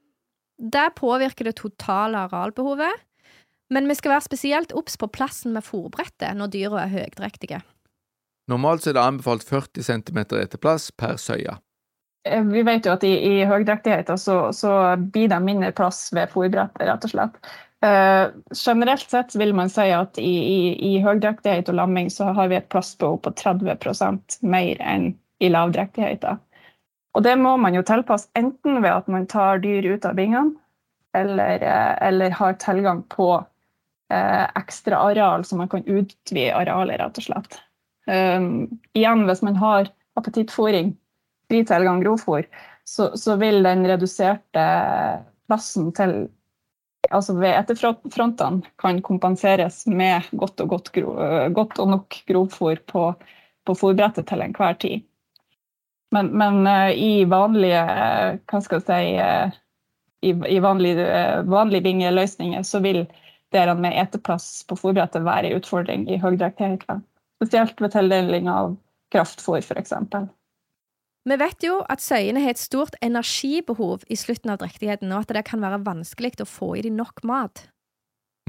[0.58, 3.04] Det påvirker det totale arealbehovet,
[3.74, 7.60] men vi skal være spesielt obs på plassen med fòrbrettet når dyra er høydrektige.
[8.50, 11.56] Normalt er det anbefalt 40 cm eteplass per søye.
[12.28, 16.32] Eh, vi vet jo at i, i høydrektigheter så, så, blir det mindre plass ved
[16.32, 17.38] fòrbrettet, rett og slett.
[17.84, 22.48] Uh, generelt sett vil man si at i, i, i høydrektighet og lamming så har
[22.48, 25.10] vi et plassbehov på 30% mer enn
[25.44, 26.38] i lavdrektigheter.
[27.14, 30.56] Og det må man jo tilpasse enten ved at man tar dyr ut av bingene,
[31.14, 33.28] eller, eh, eller har tilgang på
[34.10, 37.60] eh, ekstra areal, så man kan utvide arealet, rett og slett.
[38.04, 40.92] Um, igjen, hvis man har appetittfòring,
[41.48, 42.44] fri tilgang grovfòr,
[42.84, 44.64] så, så, vil den reduserte
[45.48, 46.26] plassen til
[47.12, 50.86] Altså ved etterfrontene kan kompenseres med godt og, godt,
[51.52, 53.02] godt og nok grovfòr på,
[53.68, 55.02] på fòrbrettet til enhver tid.
[56.14, 57.82] Men, men uh, i vanlige
[58.46, 59.60] hva skal jeg si, uh,
[60.24, 61.08] i, i vanlige,
[61.50, 63.04] vanlige vingeløsninger så vil
[63.54, 67.02] det med eteplass på fôrbrettet være en utfordring i høydrektigheter.
[67.38, 68.72] Spesielt ved tildeling av
[69.14, 69.92] kraftfôr, f.eks.
[71.24, 75.36] Vi vet jo at søyene har et stort energibehov i slutten av drektigheten, og at
[75.36, 77.68] det kan være vanskelig å få i dem nok mat.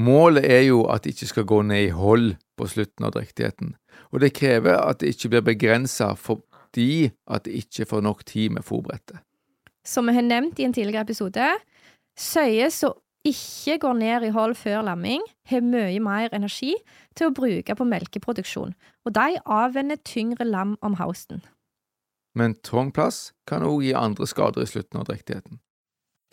[0.01, 3.75] Målet er jo at det ikke skal gå ned i hold på slutten av drektigheten,
[4.11, 6.11] og det krever at det ikke blir begrensa
[6.75, 9.19] fordi at de ikke får nok tid med forberedte.
[9.85, 11.47] Som vi har nevnt i en tidligere episode,
[12.17, 12.93] søyer som
[13.25, 16.75] ikke går ned i hold før lamming, har mye mer energi
[17.15, 21.41] til å bruke på melkeproduksjon, og de avvenner tyngre lam om høsten.
[22.35, 25.61] Men trang plass kan òg gi andre skader i slutten av drektigheten.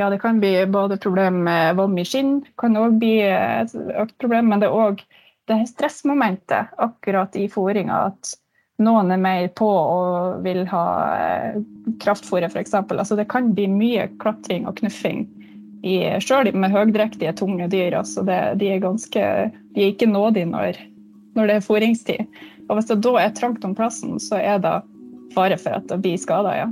[0.00, 4.18] Ja, det kan bli både problem med vom i skinn, kan òg bli et økt
[4.18, 5.04] problem, men det er òg
[5.46, 8.08] det stressmomentet akkurat i fôringa.
[8.10, 8.34] At
[8.82, 11.60] noen er mer på og vil ha eh,
[12.02, 12.74] kraftfôret, f.eks.
[12.74, 15.26] Altså, det kan bli mye klatring og knuffing
[15.82, 17.96] sjøl med høgdrektige, tunge dyr.
[17.98, 19.22] Altså det, de, er ganske,
[19.74, 20.78] de er ikke nådige når,
[21.34, 22.26] når det er fôringstid.
[22.68, 24.82] Og hvis det da er trangt om plassen, så er det
[25.34, 26.68] fare for at det blir skader, ja.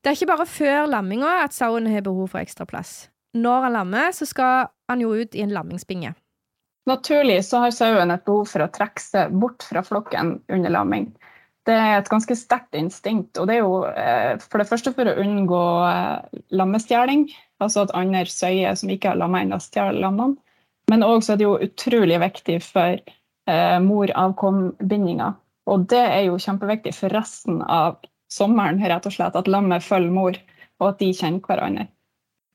[0.00, 3.10] Det er ikke bare før lamminga at sauen har behov for ekstra plass.
[3.36, 6.14] Når han lammer, så skal han jo ut i en lammingsbinge.
[6.88, 11.10] Naturlig så har sauen et behov for å trekke seg bort fra flokken under lamming.
[11.68, 13.36] Det er et ganske sterkt instinkt.
[13.38, 17.28] og det er jo eh, For det første for å unngå eh, lammestjeling,
[17.60, 20.40] altså at andre søyer som ikke har lamma ennå, stjeler lammene.
[20.90, 25.34] Men òg er det jo utrolig viktig for eh, mor-avkom-bindinga.
[25.70, 28.00] Og det er jo kjempeviktig for resten av
[28.32, 30.38] sommeren, rett og slett, at lammet følger mor,
[30.80, 31.88] og at de kjenner hverandre.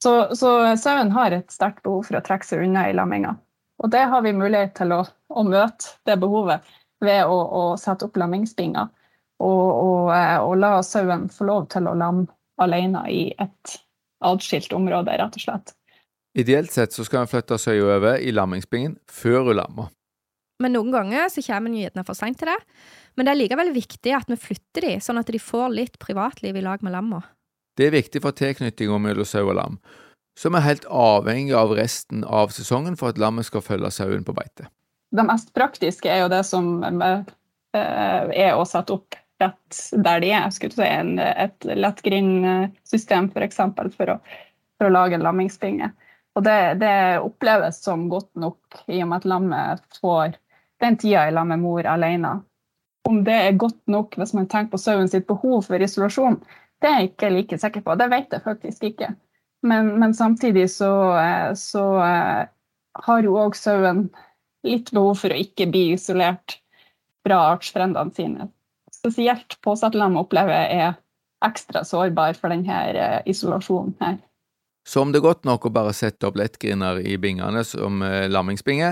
[0.04, 3.36] Så, så sauen har et sterkt behov for å trekke seg unna i lamminga.
[3.84, 6.68] Og det har vi mulighet til å, å møte det behovet
[7.04, 8.92] ved å, å sette opp lammingsbinger.
[9.44, 12.30] Og, og, eh, og, la sauen få lov til å lamme
[12.62, 13.76] alene i et
[14.24, 15.76] atskilt område, rett og slett.
[16.36, 19.92] Ideelt sett så skal en flytte søya over i lammingsbingen før hun lammer.
[20.64, 22.60] Men noen ganger så kommer en gjerne for seint til det.
[23.16, 26.56] Men det er likevel viktig at vi flytter de, sånn at de får litt privatliv
[26.56, 27.22] i lag med lamma.
[27.76, 29.80] Det er viktig for tilknytninga mellom sau og lam
[30.40, 34.36] som er helt avhengig av resten av sesongen for at lammet skal følge sauen på
[34.36, 34.68] beite.
[35.16, 37.22] Det mest praktiske er jo det som eh,
[37.76, 40.50] er å sette opp rett der de er.
[40.52, 43.36] Skulle si en, et lettgrindsystem f.eks.
[43.36, 44.42] For, eksempel, for, å,
[44.80, 45.92] for å lage en lammingsbinge.
[46.36, 50.36] Og det, det, oppleves som godt nok i og med at lammet får
[50.84, 52.40] den tida i lag med mor alene.
[53.06, 56.40] Om det er godt nok hvis man tenker på sauen sitt behov for isolasjon,
[56.82, 57.96] det er jeg ikke like sikker på.
[58.00, 59.14] Det vet jeg faktisk ikke.
[59.66, 62.44] Men, men samtidig så, eh, så eh,
[63.08, 64.10] har jo òg sauen
[64.66, 66.60] litt behov for å ikke bli isolert
[67.26, 68.50] fra artsfrendene sine.
[68.94, 70.94] Spesielt påsattlam opplever er
[71.46, 74.20] ekstra sårbar for denne eh, isolasjonen her.
[74.86, 78.92] Så om det er godt nok å bare sette opp lettgriner i bingene som lammingsbinge,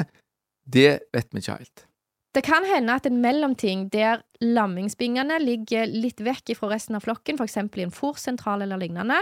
[0.63, 1.86] det vet vi ikke helt.
[2.34, 7.38] Det kan hende at en mellomting der lammingsbingene ligger litt vekk fra resten av flokken,
[7.38, 7.60] f.eks.
[7.62, 9.19] i en fòrsentral eller lignende,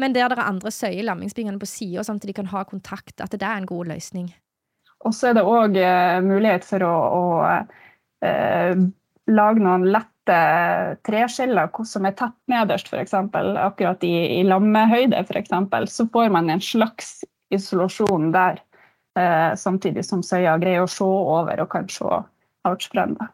[0.00, 3.20] men der det er andre søyer lammingsbingene på sida, sånn at de kan ha kontakt,
[3.20, 4.30] at det er en god løsning.
[5.04, 7.24] Og så er det òg eh, mulighet for å, å
[8.24, 8.86] eh,
[9.28, 10.38] lage noen lette
[11.06, 13.14] treskiller som er tett nederst, f.eks.
[13.14, 15.52] Akkurat i, i lammehøyde, f.eks.
[15.92, 17.20] Så får man en slags
[17.54, 18.58] isolasjon der,
[19.56, 22.18] samtidig som søya greier å se over og kan se
[22.68, 23.30] artsfrender.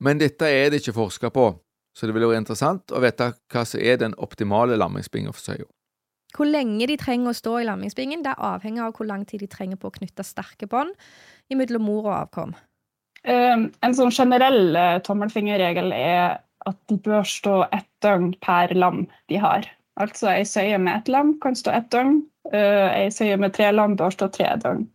[0.00, 1.50] Men dette er det ikke forska på,
[1.96, 5.68] så det vil være interessant å vite hva som er den optimale lammingsbinga for søya.
[6.36, 9.48] Hvor lenge de trenger å stå i lammingsbingen, det avhenger av hvor lang tid de
[9.50, 10.94] trenger på å knytte sterke bånd
[11.50, 12.54] mellom mor og avkom.
[13.26, 16.38] Um, en sånn generell uh, tommelfingerregel er
[16.70, 19.66] at de bør stå ett døgn per lam de har.
[20.00, 22.22] Altså ei søye med ett lam kan stå ett døgn,
[22.54, 24.86] ei søye med tre lam bør stå tre døgn.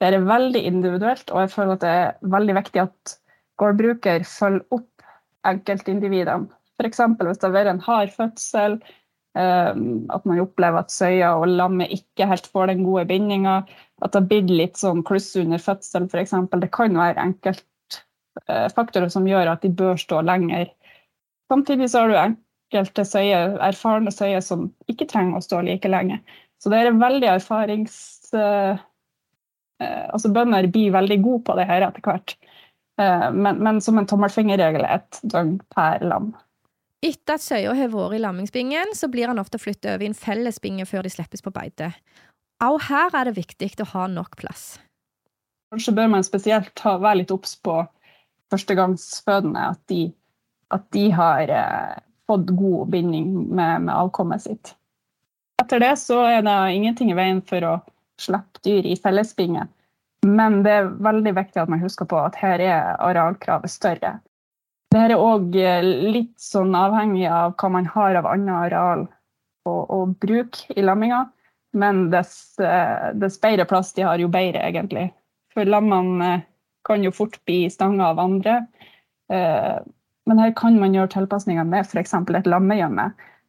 [0.00, 3.16] Det er veldig individuelt, og jeg føler at det er veldig viktig at
[3.60, 5.08] gårdbruker følger opp
[5.48, 6.50] enkeltindividene.
[6.76, 7.00] F.eks.
[7.00, 8.76] hvis det har vært en hard fødsel,
[9.36, 13.58] Ehm, at man opplever at søya og lammet ikke helt får den gode bindinga.
[14.02, 16.34] At det har blitt litt sånn kluss under fødsel, f.eks.
[16.56, 20.70] Det kan være enkeltfaktorer som gjør at de bør stå lenger.
[21.52, 26.20] Samtidig så har du enkelte søyer, erfarne søyer som ikke trenger å stå like lenge.
[26.62, 27.98] Så det er veldig erfarings...
[29.82, 32.36] Eh, altså Bønder blir veldig gode på det her etter hvert.
[33.00, 36.32] Eh, men, men som en tommelfingerregel ett døgn per lam.
[37.04, 40.16] Etter at søya har vært i lammingsbingen, så blir han ofte flyttet over i en
[40.16, 41.92] fellesbinge før de slippes på beite.
[42.64, 44.78] Også her er det viktig å ha nok plass.
[45.72, 47.82] Kanskje bør man spesielt ta, være litt obs på
[48.52, 50.06] førstegangsfødende, at de,
[50.72, 51.98] at de har eh,
[52.30, 54.72] fått god binding med, med, avkommet sitt.
[55.60, 57.74] Etter det så er det ingenting i veien for å
[58.20, 59.66] slippe dyr i fellesbinge,
[60.26, 64.16] men det er veldig viktig at man husker på at her er arealkravet større.
[64.94, 69.04] Det er òg eh, litt sånn avhengig av hva man har av annet areal
[69.68, 71.26] å, å bruke i lamminga.
[71.76, 75.10] Men dess, eh, dess, bedre plass de har, jo bedre, egentlig.
[75.52, 76.46] For lammene eh,
[76.86, 78.60] kan jo fort bli stanga av andre.
[79.26, 82.12] Men her kan man gjøre tilpasninger med f.eks.
[82.14, 83.08] et lammegjemme.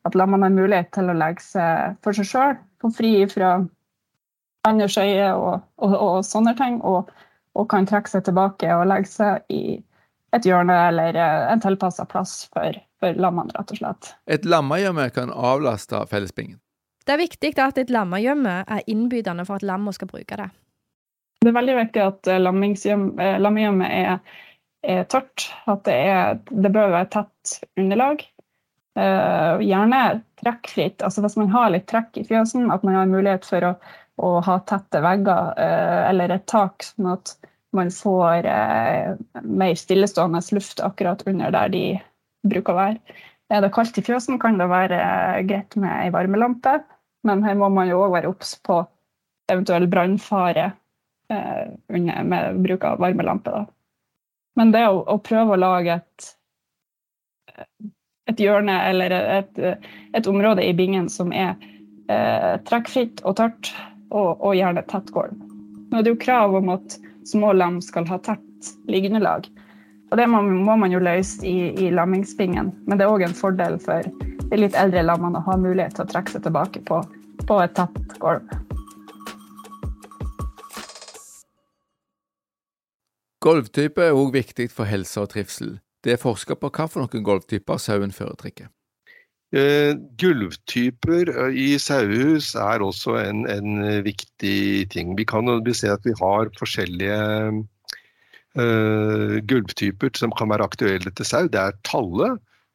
[0.10, 3.52] At lammene har mulighet til å legge seg for seg sjøl, få fri fra
[4.68, 6.80] andre øye og, og, og, sånne ting.
[6.82, 7.12] Og,
[7.58, 9.80] og, kan trekke seg tilbake og legge seg i
[10.36, 14.14] et hjørne eller en tilpassa plass for, for lammene, rett og slett.
[14.28, 16.60] Et lammegjemme kan avlaste fellesbingen.
[17.08, 20.50] Det er viktig at et lammegjemme er innbydende for at lammene skal bruke det.
[21.40, 24.18] Det er veldig viktig at lammegjemmet er,
[24.84, 25.48] er tørt.
[25.70, 28.26] At det, er, det bør være tett underlag.
[28.98, 30.02] Uh, gjerne
[30.42, 31.04] trekkfritt.
[31.06, 33.72] Altså hvis man har litt trekk i fjøsen, at man har mulighet for å,
[34.18, 37.36] å ha tette vegger uh, eller et tak, sånn at
[37.78, 41.84] man får uh, mer stillestående luft akkurat under der de
[42.48, 43.18] bruker å være.
[43.54, 45.00] Er det kaldt i fjøsen, kan det være
[45.48, 46.80] greit med ei varmelampe.
[47.28, 48.82] Men her må man jo òg være obs på
[49.52, 50.72] eventuell brannfare
[51.32, 53.54] eh, med bruk av varmelampe.
[53.54, 53.64] Da.
[54.60, 56.30] Men det å, å, prøve å lage et,
[58.32, 61.56] et hjørne eller et, et, område i bingen som er
[62.12, 63.72] eh, trekkfritt og tørt,
[64.10, 65.36] og, og, gjerne tett gulv.
[65.90, 69.48] Nå er det jo krav om at små lam skal ha tett liggeunderlag.
[70.12, 73.36] Og det må, må, man jo løse i, i lammingsbingen, men det er òg en
[73.36, 74.08] fordel for
[74.48, 77.02] de litt eldre lammene å ha mulighet til å trekke seg tilbake på,
[77.44, 78.48] på et tett gulv.
[83.44, 85.78] Gulvtype er òg viktig for helse og trivsel.
[86.04, 88.72] Det er forska på hvilke gulvtyper sauen foretrekker.
[89.56, 95.14] Eh, gulvtyper eh, i sauehus er også en, en, viktig ting.
[95.16, 97.20] Vi kan se at vi har forskjellige
[98.60, 101.48] uh, gulvtyper som kan være aktuelle til sau.
[101.48, 102.34] Det er talle.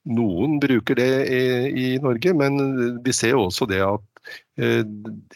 [0.09, 1.43] Noen bruker det i,
[1.77, 2.57] i Norge, men
[3.05, 4.33] vi ser også det at
[4.63, 4.83] uh,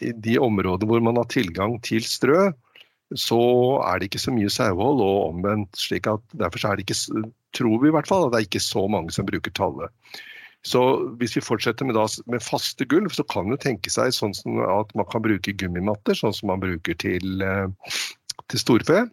[0.01, 2.47] de områdene hvor man har tilgang til strø,
[3.13, 3.43] så
[3.85, 5.77] er det ikke så mye sauehold, og omvendt.
[5.77, 8.63] slik at Derfor er det ikke, tror vi i hvert fall at det er ikke
[8.65, 9.93] så mange som bruker tallet.
[10.67, 10.81] Så
[11.19, 14.35] hvis vi fortsetter med, da, med, faste gulv, så kan det tenke seg sånn
[14.67, 17.93] at man kan bruke gummimatter, sånn som man bruker til, eh,
[18.51, 19.05] til storfe.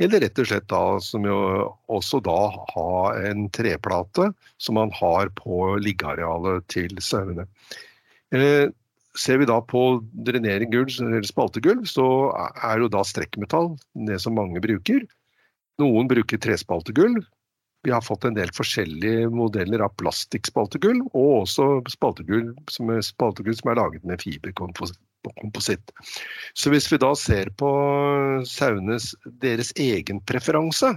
[0.00, 1.38] Eller rett og slett da, som jo
[1.92, 2.38] også da
[2.72, 2.90] ha
[3.28, 4.30] en treplate
[4.62, 7.48] som man har på liggearealet til sauene.
[8.32, 8.68] Eh,
[9.18, 9.80] Ser vi da på
[10.22, 12.04] drenering gulv, eller spaltegulv, så
[12.62, 13.72] er jo da strekkmetall
[14.06, 15.02] det som mange bruker.
[15.82, 17.24] Noen bruker trespaltegulv.
[17.82, 23.70] Vi har fått en del forskjellige modeller av plastikkspaltegulv, og også spaltegulv som, er, som
[23.72, 25.94] er laget med fiberkompositt.
[26.56, 27.70] Så hvis vi da ser på
[28.48, 30.92] sauenes deres egen preferanse,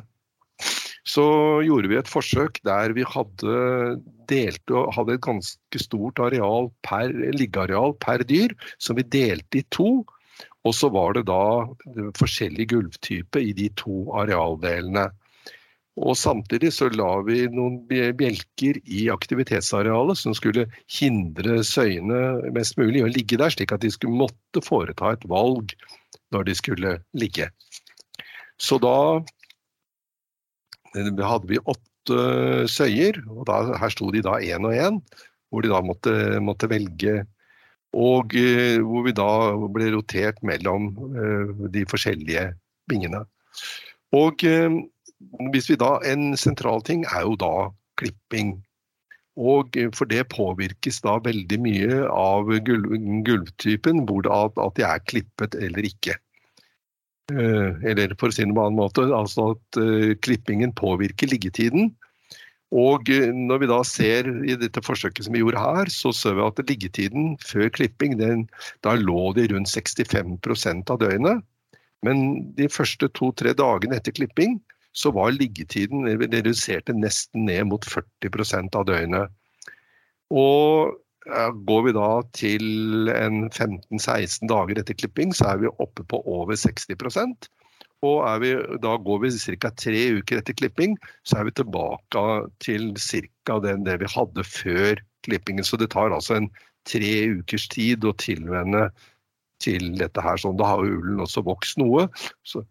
[1.03, 1.25] så
[1.63, 3.55] gjorde vi et forsøk der vi hadde
[4.31, 10.03] delt hadde et ganske stort areal per, liggeareal per dyr, som vi delte i to.
[10.63, 11.43] Og så var det da
[12.15, 15.09] forskjellig gulvtype i de to arealdelene.
[16.01, 23.03] Og Samtidig så la vi noen bjelker i aktivitetsarealet som skulle hindre søyene mest mulig
[23.03, 25.75] i å ligge der, slik at de skulle måtte foreta et valg
[26.33, 27.49] når de skulle ligge.
[28.57, 29.21] Så da
[30.95, 34.99] hadde vi åtte søyer, og da, her sto de da én og én,
[35.53, 37.21] hvor de da måtte, måtte velge.
[37.93, 39.29] Og eh, hvor vi da
[39.69, 42.47] ble rotert mellom eh, de forskjellige
[42.89, 43.21] bingene.
[44.13, 44.81] Og uh,
[45.53, 48.57] hvis vi da, En sentral ting er jo da klipping.
[49.39, 52.93] Og For det påvirkes da veldig mye av gulv,
[53.25, 56.17] gulvtypen, hvor det, at, de er klippet eller ikke.
[57.33, 61.31] Eh, eller for å si det på en annen måte, altså at uh, klippingen påvirker
[61.31, 61.93] liggetiden.
[62.73, 66.45] Og når vi da ser i dette forsøket som vi gjorde her, så ser vi
[66.45, 68.47] at liggetiden før klipping den,
[68.81, 71.43] da lå det rundt 65% av døgnet.
[72.03, 72.17] Men
[72.57, 74.57] de første to-tre dagene etter klipping
[74.93, 79.33] så var liggetiden redusert nesten ned mot 40% av døgnet.
[80.33, 86.57] Og Går vi da til 15-16 dager etter klipping, så er vi oppe på over
[86.59, 87.47] 60%
[88.03, 88.51] og vi,
[88.83, 89.71] da går vi ca.
[89.79, 92.23] tre uker etter klipping, så er vi tilbake
[92.63, 93.59] til ca.
[93.63, 95.63] det, vi hadde før klippingen.
[95.63, 96.49] Så det tar altså en
[96.89, 98.89] tre ukers tid å tilvenne
[99.63, 100.39] til dette her.
[100.41, 102.07] Sånn, da har jo ullen også vokst noe.
[102.47, 102.63] Så,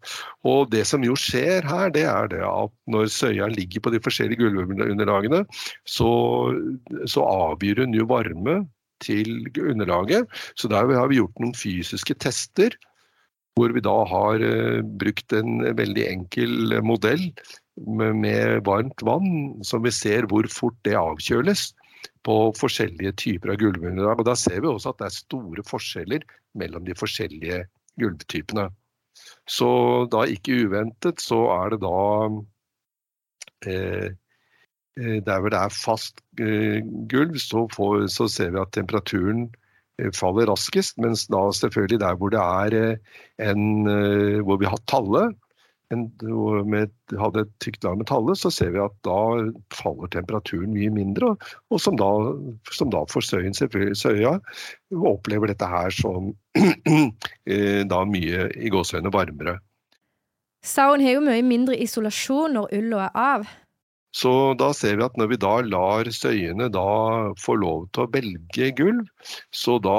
[0.47, 4.01] og det som jo skjer her, det er det at når søya ligger på de
[4.03, 5.43] forskjellige gulvunderlagene,
[5.89, 6.13] så,
[7.09, 8.61] så avgir hun jo varme
[9.03, 10.29] til underlaget.
[10.55, 12.75] Så der har vi gjort noen fysiske tester.
[13.53, 17.27] Hvor vi da har uh, brukt en veldig enkel modell
[17.77, 21.67] med varmt vann, som vi ser hvor fort det avkjøles
[22.25, 24.21] på forskjellige typer av gulvunderlag.
[24.21, 26.25] Og Da ser vi også at det er store forskjeller
[26.59, 27.63] mellom de forskjellige
[28.01, 28.69] gulvtypene.
[29.49, 29.69] Så
[30.11, 32.03] da ikke uventet, så er det da
[33.69, 34.11] eh,
[34.97, 39.47] eh Der hvor det er fast eh, gulv, så, får, så, ser vi at temperaturen
[39.99, 40.97] eh, faller raskest.
[40.97, 42.97] Mens da selvfølgelig der hvor det er eh,
[43.49, 43.85] en
[44.45, 45.33] Hvor vi har talle,
[45.93, 46.05] en,
[46.69, 49.17] med, hadde et tykt lag med tallet, så ser vi at da
[49.75, 51.33] faller temperaturen mye mindre.
[51.69, 52.09] Og, som, da,
[52.73, 54.37] som da for søyen Søya
[54.93, 59.57] opplever dette her som eh, da mye i gåseøynene varmere.
[60.63, 63.51] Sauen har jo mye mindre isolasjon når ulla er av.
[64.13, 66.85] Så da ser vi at når vi da lar søyene da
[67.41, 69.07] få lov til å velge gulv,
[69.49, 69.97] så da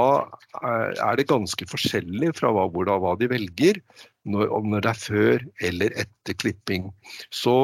[0.62, 3.80] er det ganske forskjellig fra hva, hva de velger,
[4.24, 6.88] når, om det er før eller etter klipping.
[7.34, 7.54] Så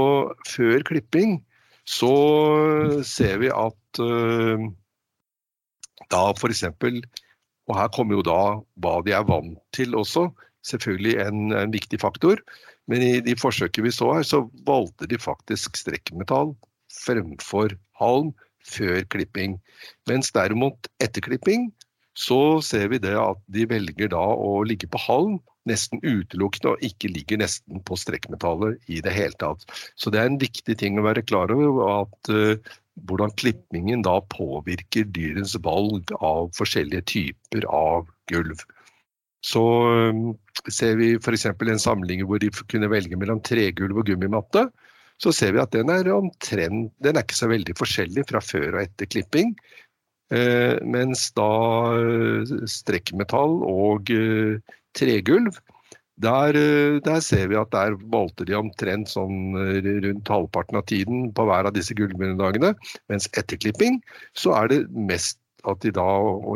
[0.48, 1.38] før klipping
[1.88, 2.12] så
[3.06, 4.68] ser vi at uh,
[6.12, 6.64] da f.eks.
[7.70, 8.40] Og her kommer jo da
[8.82, 10.28] hva de er vant til også,
[10.66, 12.42] selvfølgelig en, en viktig faktor.
[12.90, 16.54] Men i de forsøkene vi så her, så valgte de faktisk strekkmetall
[16.90, 18.32] fremfor halm
[18.66, 19.56] før klipping.
[20.10, 21.70] Mens derimot etter klipping
[22.18, 25.38] så ser vi det at de velger da å ligge på halm
[25.68, 29.66] nesten utelukkende, og ikke ligger nesten på strekkmetallet i det hele tatt.
[30.00, 32.76] Så det er en viktig ting å være klar over at uh,
[33.08, 38.64] hvordan klippingen da påvirker dyrens valg av forskjellige typer av gulv.
[39.46, 39.62] Så
[40.12, 40.24] um,
[40.68, 41.46] ser vi f.eks.
[41.48, 44.66] en samling hvor de kunne velge mellom tregulv og gummimatte.
[45.20, 48.78] Så ser vi at den er omtrent Den er ikke så veldig forskjellig fra før
[48.78, 49.54] og etter klipping.
[50.30, 51.50] Eh, mens da
[51.98, 54.60] eh, strekkmetall og eh,
[54.98, 55.58] tregulv
[56.20, 60.84] der, eh, der, ser vi at der valgte de omtrent sånn eh, rundt halvparten av
[60.90, 62.74] tiden på hver av disse gullminnedagene.
[63.08, 64.00] Mens etter klipping
[64.36, 65.38] så er det mest
[65.68, 66.08] at de da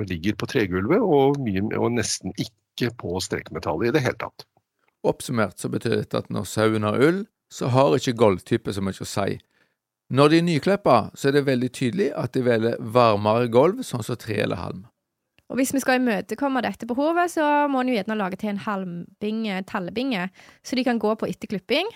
[0.09, 4.47] ligger på tregulvet og, mye, og nesten ikke på strekkmetallet i det hele tatt.
[5.05, 9.05] Oppsummert så betyr dette at når sauen har ull, så har ikke gulvtype så mye
[9.05, 9.37] å si.
[10.14, 14.05] Når de er nyklippa, så er det veldig tydelig at de velger varmere gulv, sånn
[14.05, 14.85] som tre eller halm.
[15.53, 18.62] Og Hvis vi skal imøtekomme dette behovet, så må en jo gjerne lage til en
[18.64, 20.30] halmbinge, tallebinge,
[20.64, 21.90] så de kan gå på etter klipping.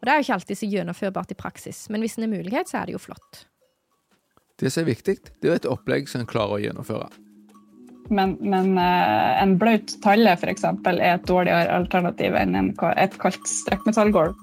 [0.00, 2.70] Og Det er jo ikke alltid så gjennomførbart i praksis, men hvis en har mulighet,
[2.70, 3.44] så er det jo flott.
[4.58, 7.10] Det som er viktig, det er et opplegg som en klarer å gjennomføre.
[8.10, 14.34] Men, men uh, en blaut talle eksempel, er et dårligere alternativ enn et kaldt strekkmetallgulv.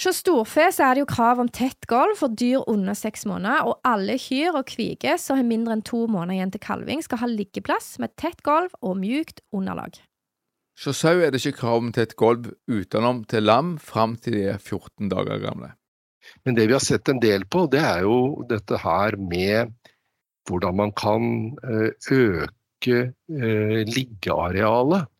[0.00, 3.66] Hos storfe så er det jo krav om tett gulv for dyr under seks måneder,
[3.68, 7.20] og alle kyr og kviger som har mindre enn to måneder igjen til kalving, skal
[7.20, 9.98] ha liggeplass med tett gulv og mjukt underlag.
[10.80, 14.46] Hos sau er det ikke krav om tett gulv utenom til lam fram til de
[14.54, 15.74] er 14 dager gamle.
[16.48, 19.76] Men det vi har sett en del på, det er jo dette her med
[20.48, 21.30] hvordan man kan
[21.60, 25.12] eh, øke eh, liggearealet.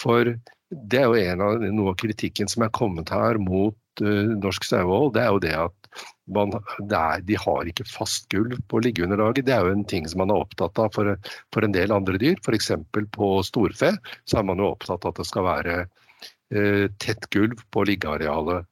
[0.00, 0.32] For
[0.72, 4.66] det er jo en av, noe av kritikken som er kommet her mot uh, norsk
[4.66, 5.14] sauehold.
[5.14, 6.54] Det er jo det at man,
[6.90, 9.46] det er, de har ikke fast gulv på liggeunderlaget.
[9.46, 11.14] Det er jo en ting som man er opptatt av for,
[11.54, 12.38] for en del andre dyr.
[12.42, 12.72] F.eks.
[13.14, 17.60] på storfe så er man jo opptatt av at det skal være uh, tett gulv
[17.74, 18.66] på liggearealet.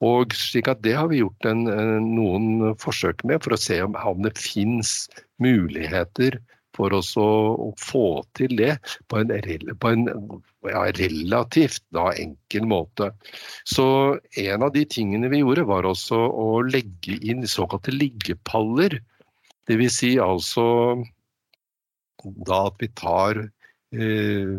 [0.00, 1.66] Og slik at Det har vi gjort en,
[2.06, 5.04] noen forsøk med for å se om, om det finnes
[5.44, 6.38] muligheter
[6.80, 7.28] for oss å,
[7.68, 8.74] å, få til det
[9.10, 9.30] på en,
[9.80, 10.08] på en
[10.66, 13.12] ja, relativt da, enkel måte.
[13.68, 13.86] Så
[14.40, 19.00] en av de tingene vi gjorde, var også å legge inn såkalte liggepaller.
[19.68, 20.00] Dvs.
[20.00, 20.66] Si altså
[22.46, 23.38] da at vi tar
[23.94, 24.56] eh,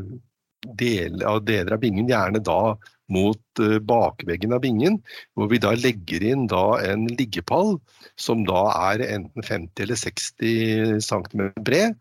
[0.78, 2.76] deler av, bingen, gjerne da
[3.12, 5.00] mot eh, bakveggen av bingen,
[5.36, 7.76] hvor vi da legger inn da en liggepall
[8.20, 11.98] som da er enten 50 eller 60 cm bred.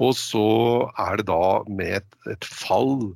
[0.00, 0.46] Og så
[0.98, 3.12] er det da med et, et fall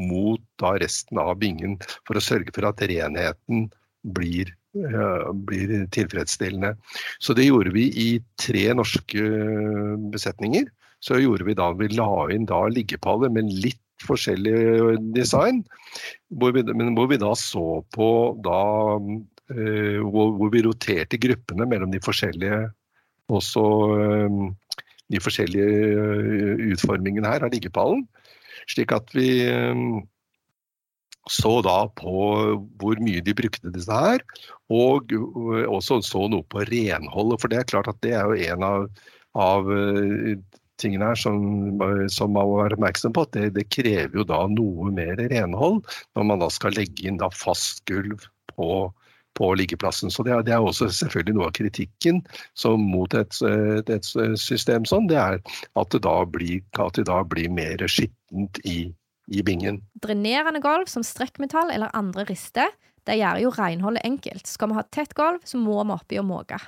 [0.00, 3.68] mot da resten av bingen for å sørge for at renheten
[4.16, 6.74] blir, uh, blir tilfredsstillende.
[7.22, 8.08] Så det gjorde vi i
[8.40, 9.28] tre norske
[10.14, 10.68] besetninger.
[11.04, 15.62] Så gjorde vi da, vi la inn da liggepaller med litt forskjellig design.
[16.34, 18.08] Hvor vi, men hvor vi da så på
[18.44, 18.62] da
[18.98, 22.64] uh, hvor, hvor, vi roterte gruppene mellom de forskjellige
[23.32, 23.64] også
[23.94, 24.40] uh,
[25.12, 28.04] de forskjellige uh, utformingene her av liggepallen.
[28.70, 29.28] Slik at vi
[31.30, 32.14] så da på
[32.80, 34.20] hvor mye de brukte disse her,
[34.72, 37.40] og også så noe på renholdet.
[37.40, 38.86] For det er klart at det er jo en av,
[39.36, 39.70] av
[40.80, 41.38] tingene her som,
[42.12, 45.82] som, man må være oppmerksom på, at det, det, krever jo da noe mer renhold
[46.16, 48.68] når man da skal legge inn da fast gulv på,
[49.34, 50.10] på liggeplassen.
[50.10, 52.20] Så det er, det er, også selvfølgelig noe av kritikken
[52.80, 54.10] mot et, et, et,
[54.40, 55.40] system sånn, det er
[55.80, 56.62] at det da blir,
[56.96, 58.92] det da blir mer skittent i,
[59.28, 59.82] i bingen.
[60.04, 62.72] Drenerende gulv som strekkmetall eller andre rister,
[63.04, 64.46] det gjør jo renholdet enkelt.
[64.48, 66.60] Skal vi ha tett gulv, så må vi oppi og måke.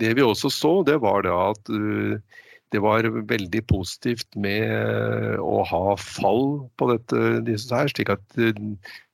[0.00, 2.18] Det vi også så, det var da at uh,
[2.74, 8.38] det var veldig positivt med å ha fall på dette, disse her, slik at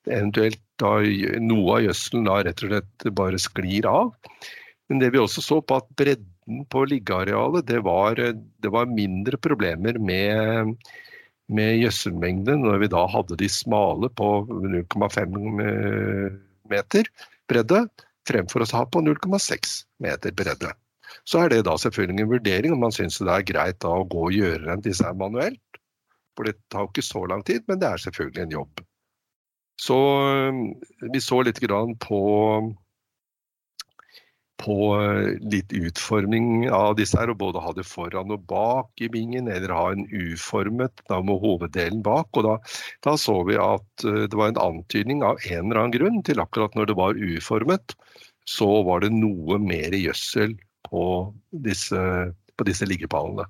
[0.09, 0.97] eventuelt da,
[1.43, 4.13] noe av gjødselen rett og slett bare sklir av.
[4.91, 9.39] Men det vi også så på at bredden på liggearealet, det var, det var mindre
[9.41, 10.75] problemer med,
[11.53, 15.39] med gjødselmengde når vi da hadde de smale på 0,5
[16.73, 17.13] meter
[17.51, 17.85] bredde,
[18.29, 20.73] fremfor å ha på 0,6 meter bredde.
[21.29, 24.27] Så er det da selvfølgelig en vurdering om man syns det er greit å gå
[24.29, 25.61] og gjøre disse her manuelt.
[26.37, 28.87] For det tar jo ikke så lang tid, men det er selvfølgelig en jobb.
[29.81, 29.99] Så
[31.13, 32.21] vi så litt grann på,
[34.63, 34.77] på
[35.53, 39.75] litt utforming av disse her, og både ha det foran og bak i bingen, eller
[39.75, 42.31] ha en uformet da med hoveddelen bak.
[42.37, 42.57] og da,
[43.05, 46.77] da, så vi at det var en antydning av en eller annen grunn til akkurat
[46.79, 47.97] når det var uformet,
[48.49, 50.57] så var det noe mer gjødsel
[50.93, 51.05] på
[51.65, 51.99] disse,
[52.57, 53.49] på disse liggepallene.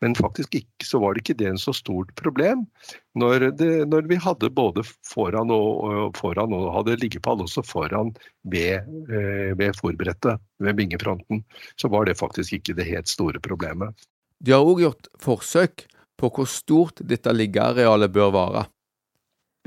[0.00, 2.64] Men faktisk ikke, så var det ikke det en så stort problem
[3.20, 8.14] når, det, når vi hadde både foran og, foran og hadde liggepall også foran
[8.48, 8.80] ved,
[9.12, 11.44] eh, ved fòrbrettet, ved bingefronten.
[11.76, 13.92] Så var det faktisk ikke det helt store problemet.
[14.40, 15.84] De har òg gjort forsøk
[16.20, 18.64] på hvor stort dette liggearealet bør være.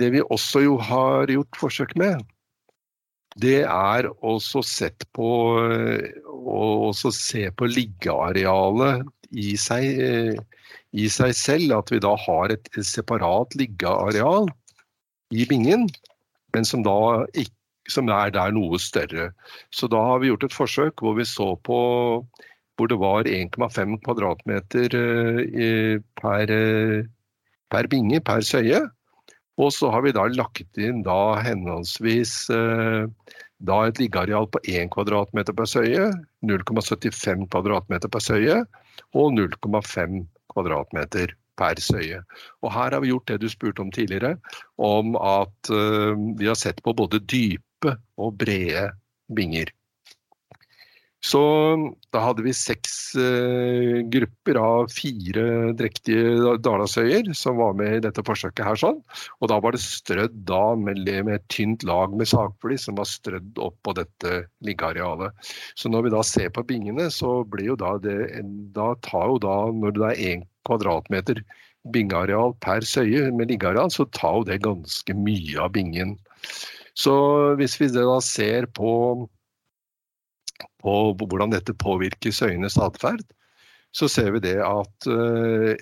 [0.02, 2.24] Det vi også jo har gjort forsøk med,
[3.42, 5.30] det er også sett på
[6.30, 10.04] å se på liggearealet i seg,
[10.94, 11.74] i seg, selv.
[11.80, 14.52] At vi da har et separat liggeareal
[15.34, 15.88] i bingen,
[16.54, 17.58] men som da ikke
[17.92, 19.32] som er der noe større.
[19.76, 21.80] Så da har vi gjort et forsøk hvor vi så på
[22.78, 26.54] hvor det var 1,5 kvadratmeter eh, per,
[27.70, 28.80] per binge, per søye.
[29.62, 33.06] Og så har vi da lagt inn da henholdsvis eh,
[33.64, 36.10] da et liggeareal på 1 kvm per søye,
[36.44, 38.58] 0,75 kvm per søye
[39.14, 40.24] og 0,5
[40.54, 41.00] kvm
[41.60, 42.24] per søye.
[42.64, 44.36] Og her har vi gjort det du spurte om tidligere,
[44.82, 48.90] om at uh, vi har sett på både dype og brede
[49.38, 49.70] binger.
[51.24, 51.40] Så
[52.12, 58.26] da hadde vi seks eh, grupper av fire drektige dalasøyer som var med i dette
[58.28, 58.66] forsøket.
[58.68, 59.00] her sånn.
[59.40, 63.08] Og da var det strødd da med, med et tynt lag med sagfly som var
[63.08, 65.32] strødd opp på dette liggearealet.
[65.80, 68.44] Så når vi da ser på bingene, så blir jo da det
[68.76, 71.40] Da tar jo da, når det er én kvadratmeter
[71.94, 76.18] bingeareal per søye med liggeareal, så tar jo det ganske mye av bingen.
[77.00, 77.16] Så
[77.60, 78.92] hvis vi da ser på
[80.84, 83.24] på hvordan dette påvirker søyenes atferd,
[83.94, 85.74] så ser vi det at uh,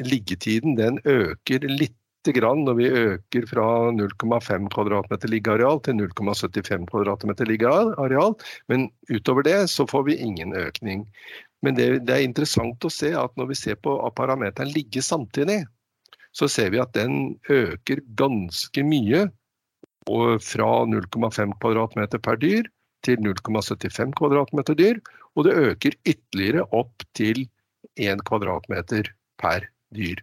[0.00, 1.94] liggetiden den øker litt
[2.34, 8.34] grann når vi øker fra 0,5 kvm liggeareal til 0,75 kvm liggeareal.
[8.68, 11.06] Men utover det så får vi ingen økning.
[11.62, 15.64] Men det, det, er interessant å se at når vi ser på parameteren ligge samtidig,
[16.32, 19.28] så ser vi at den øker ganske mye.
[20.08, 22.68] Fra 0,5 kvm per dyr
[23.06, 25.00] til 0,75 kvadratmeter dyr,
[25.36, 27.44] og det øker ytterligere opp til
[27.98, 30.18] 1 kvadratmeter per dyr.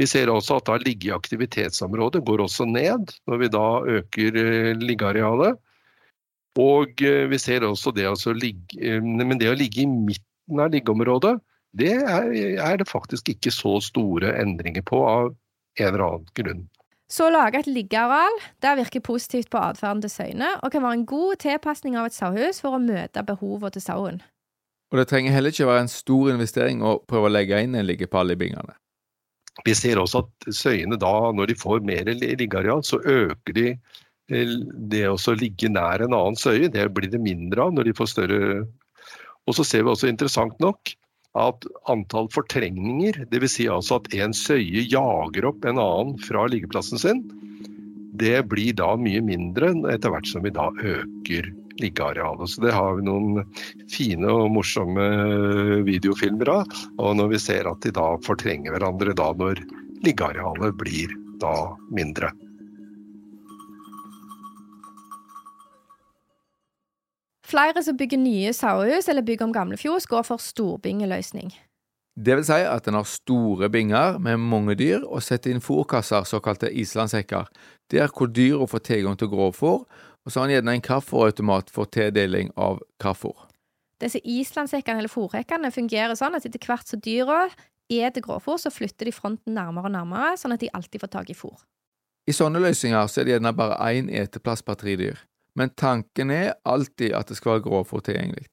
[0.00, 3.66] Vi ser også at da ligge i aktivitetsområdet går også ned når vi da
[3.98, 5.60] øker eh, liggearealet.
[6.60, 10.62] Og eh, vi ser også det, å ligge, eh, men det å ligge i midten
[10.62, 11.36] av liggeområdet,
[11.78, 15.30] det er, er det faktisk ikke så store endringer på av
[15.78, 16.64] en eller annen grunn.
[17.10, 21.00] Så å lage et liggeareal det virker positivt på atferden til søyene, og kan være
[21.00, 24.20] en god tilpasning av et sauehus for å møte behovene til sauen.
[24.90, 27.86] Og det trenger heller ikke være en stor investering å prøve å legge inn en
[27.86, 28.74] liggepall i bingene.
[29.66, 34.54] Vi ser også at søyene da, når de får mer liggeareal, så øker de eh,
[34.90, 36.70] det å ligge nær en annen søye.
[36.72, 38.40] Det blir det mindre av når de får større
[39.48, 40.92] Og så ser vi også interessant nok
[41.38, 43.54] at antall fortrengninger, dvs.
[43.54, 47.22] Si altså at en søye jager opp en annen fra liggeplassen sin,
[48.20, 52.50] det blir da mye mindre etter hvert som vi da øker liggearealet.
[52.50, 53.44] Så det har vi noen
[53.90, 55.06] fine og morsomme
[55.86, 56.76] videofilmer av.
[56.98, 59.62] Og når vi ser at de da fortrenger hverandre da når
[60.04, 61.54] liggearealet blir da
[61.94, 62.34] mindre.
[67.50, 71.50] Flere som bygger nye sauehus eller bygger om gamle fjos, går for storbingeløsning.
[72.14, 76.26] Det vil si at en har store binger med mange dyr og setter inn fòrkasser,
[76.28, 77.48] såkalte islandshekker,
[77.90, 79.80] der hvor dyra får tilgang til grovfòr,
[80.24, 83.48] og så har en gjerne en kraftfôrautomat for tildeling av kraftfòr.
[84.00, 87.48] Disse islandshekkene eller fòrhekkene fungerer sånn at etter hvert som dyra
[87.90, 91.32] eter grovfòr, så flytter de fronten nærmere og nærmere, sånn at de alltid får tak
[91.32, 91.56] i fôr.
[92.30, 95.18] I sånne løsninger så er det gjerne bare én eteplass per tre dyr
[95.60, 98.46] men tanken er alltid at det skal være grovfôr tilgjengelig,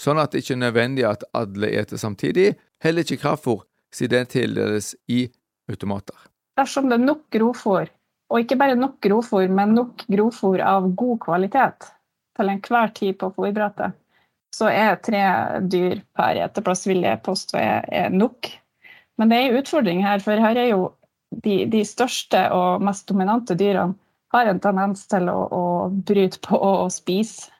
[0.00, 4.32] sånn at det ikke er nødvendig at alle eter samtidig, heller ikke kraftfôr, siden det
[4.32, 5.26] tildeles i
[5.68, 6.16] automater.
[6.56, 7.90] Dersom det er nok grovfôr,
[8.32, 11.90] og ikke bare nok grovfôr, men nok grovfôr av god kvalitet
[12.38, 13.92] til enhver tid på fòrbrettet,
[14.54, 15.22] så er tre
[15.68, 18.48] dyr per eteplass, vil jeg påstå, er, er nok.
[19.18, 20.88] Men det er en utfordring her, for her er jo
[21.44, 23.98] de, de største og mest dominante dyrene
[24.34, 25.64] har en tendens til å, å
[26.06, 27.52] bryte på og spise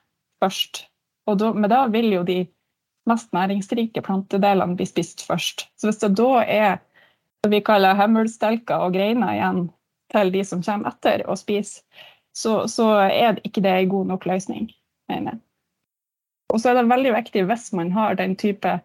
[0.42, 0.84] først.
[1.30, 2.42] Og da, men da vil jo de
[3.08, 5.68] mest næringsrike plantedelene bli spist først.
[5.78, 6.76] Så hvis det da er
[7.44, 9.64] det vi kaller hemmelstelker og greiner igjen
[10.12, 11.82] til de som kommer etter å spise,
[12.34, 14.68] så, så er ikke det en god nok løsning,
[15.10, 15.42] mener jeg.
[16.52, 18.78] Og så er det veldig viktig hvis man har den type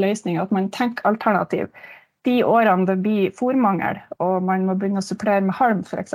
[0.00, 1.68] løsning, at man tenker alternativ.
[2.26, 6.14] De årene det blir fòrmangel og man må begynne å supplere med halm f.eks.,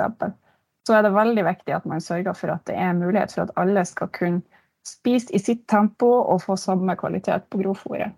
[0.86, 3.54] så er det veldig viktig at man sørger for at det er mulighet for at
[3.60, 4.42] alle skal kunne
[4.84, 8.12] spise i sitt tempo og få samme kvalitet på grovfòret.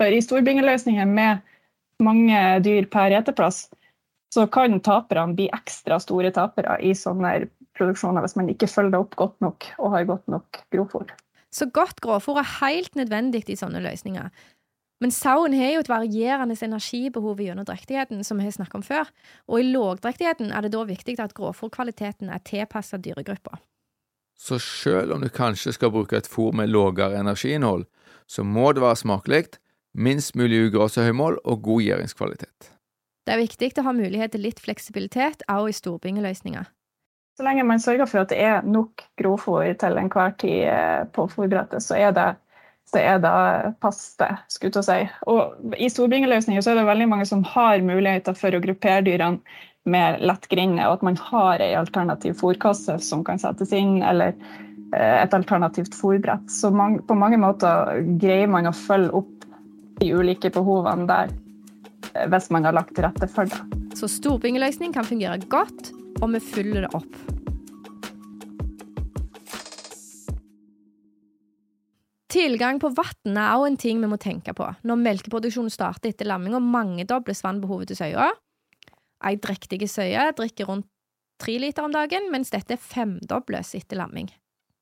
[0.00, 1.40] For i storbingeløsninger med
[2.04, 3.68] mange dyr per eteplass,
[4.34, 9.00] så kan taperne bli ekstra store tapere i sånne produksjoner hvis man ikke følger det
[9.00, 11.10] opp godt nok og har godt nok grovfòr.
[11.50, 14.28] Så godt grovfòr er helt nødvendig i sånne løsninger.
[15.00, 19.08] Men sauen har jo et varierende energibehov gjennom drektigheten, som vi har snakket om før,
[19.48, 23.56] og i lågdrektigheten er det da viktig at grovfòrkvaliteten er tilpasset dyregruppa.
[24.40, 27.86] Så selv om du kanskje skal bruke et fôr med lavere energiinnhold,
[28.28, 29.46] så må det være smakelig,
[29.94, 32.70] minst mulig ugras og høymål og god gjæringskvalitet.
[33.26, 36.68] Det er viktig å ha mulighet til litt fleksibilitet også i storbingeløsninger.
[37.36, 41.24] Så lenge man sørger for at det er nok grovfôr til enhver tid eh, på
[41.30, 42.28] fôrbrettet, så er det
[42.90, 45.26] så er det passe, skulle jeg si.
[45.30, 49.38] Og I storbringeløsninger er det veldig mange som har muligheter for å gruppere dyrene
[49.88, 54.34] med lett grinde, og at man har ei alternativ fôrkasse som kan settes inn, eller
[54.34, 56.50] eh, et alternativt fôrbrett.
[56.52, 59.48] Så man, på mange måter greier man å følge opp
[60.00, 61.32] de ulike behovene der,
[62.12, 63.80] eh, hvis man har lagt til rette for det.
[63.96, 67.39] Så storbringeløsning kan fungere godt, og vi fyller det opp.
[72.30, 76.28] Tilgang på vann er òg en ting vi må tenke på når melkeproduksjonen starter etter
[76.30, 78.28] lamming og mangedobles vannbehovet til søya.
[79.26, 80.86] Ei drektig søye drikker rundt
[81.42, 84.28] tre liter om dagen, mens dette femdobles etter lamming.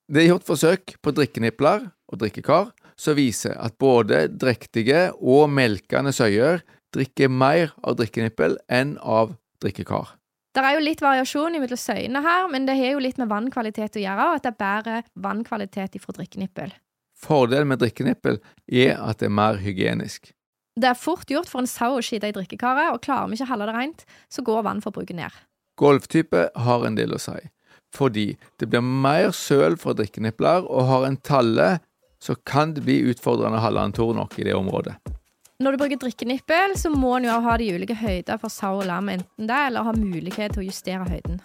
[0.09, 2.69] Det er gjort forsøk på drikkenipler og drikkekar
[3.01, 6.61] som viser at både drektige og melkende søyer
[6.95, 9.33] drikker mer av drikkenippel enn av
[9.63, 10.17] drikkekar.
[10.57, 14.01] Det er jo litt variasjon mellom søyene her, men det har jo litt med vannkvalitet
[14.01, 16.73] å gjøre, og at det er bedre vannkvalitet fra drikkenippel.
[17.19, 18.39] Fordelen med drikkenippel
[18.71, 20.31] er at det er mer hygienisk.
[20.79, 23.49] Det er fort gjort for en sau å skite i drikkekaret, og klarer vi ikke
[23.49, 25.39] å holde det rent, så går vannforbruket ned.
[25.79, 27.37] Golftype har en del å si,
[27.95, 28.29] fordi
[28.63, 31.69] det blir mer søl fra drikkenipler, og har en talle,
[32.23, 34.95] så kan det bli utfordrende å holde en tor nok i det området.
[35.59, 38.87] Når du bruker drikkenippel, så må en jo ha de ulike høyder for sau og
[38.87, 41.41] lam, enten det, eller ha mulighet til å justere høyden.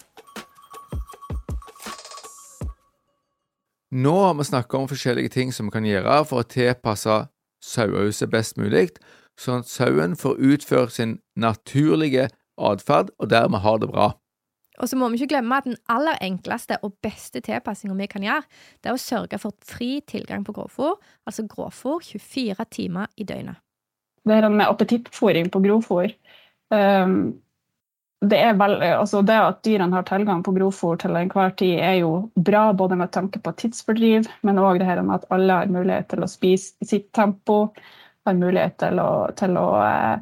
[3.94, 7.18] Nå har vi snakket om forskjellige ting som vi kan gjøre for å tilpasse
[7.62, 8.88] sauehuset best mulig,
[9.38, 14.08] sånn at sauen får utført sin naturlige atferd og dermed har det bra.
[14.82, 18.26] Og så må vi ikke glemme at den aller enkleste og beste tilpassinga vi kan
[18.26, 18.42] gjøre,
[18.82, 20.98] det er å sørge for fri tilgang på grovfôr,
[21.30, 23.62] altså grovfôr 24 timer i døgnet.
[24.26, 26.10] Det her med appetittfôring på grovfôr
[26.74, 27.36] um,
[28.30, 32.12] det, vel, altså det at dyrene har tilgang på grovfôr til enhver tid, er jo
[32.36, 36.08] bra både med tanke på tidsfordriv, men òg det her med at alle har mulighet
[36.14, 37.58] til å spise i sitt tempo,
[38.24, 40.18] har mulighet til å, til å eh,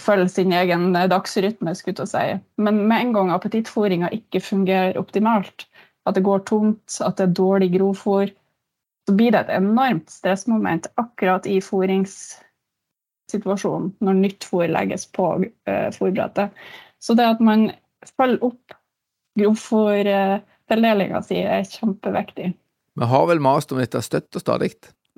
[0.00, 1.74] følge sin egen dagsrytme.
[1.76, 2.40] skulle jeg si.
[2.56, 5.68] Men med en gang appetittfôringa ikke fungerer optimalt,
[6.08, 8.26] at det går tomt, at det er dårlig grovfôr,
[9.06, 15.90] så blir det et enormt stressmoment akkurat i fôringssituasjonen når nytt fôr legges på eh,
[15.94, 16.50] fôrbrettet.
[17.02, 17.70] Så det at man
[18.16, 18.76] følger opp
[19.36, 22.52] grovfòrtildelinga si, er kjempeviktig.
[22.96, 24.72] Vi har vel mast om dette støtt og stadig.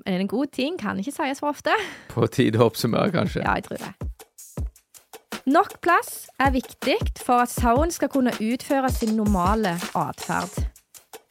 [0.05, 1.75] Men en god ting kan ikke sies for ofte.
[2.11, 3.43] På tide å oppsummere, kanskje.
[3.43, 3.93] Ja, jeg tror det.
[5.49, 10.59] Nok plass er viktig for at sauen skal kunne utføre sin normale atferd.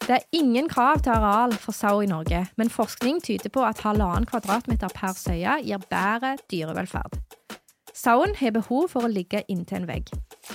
[0.09, 3.83] Det er ingen krav til areal for sau i Norge, men forskning tyder på at
[3.85, 7.21] halvannen kvadratmeter per søye gir bedre dyrevelferd.
[7.99, 10.11] Sauen har behov for å ligge inntil en vegg,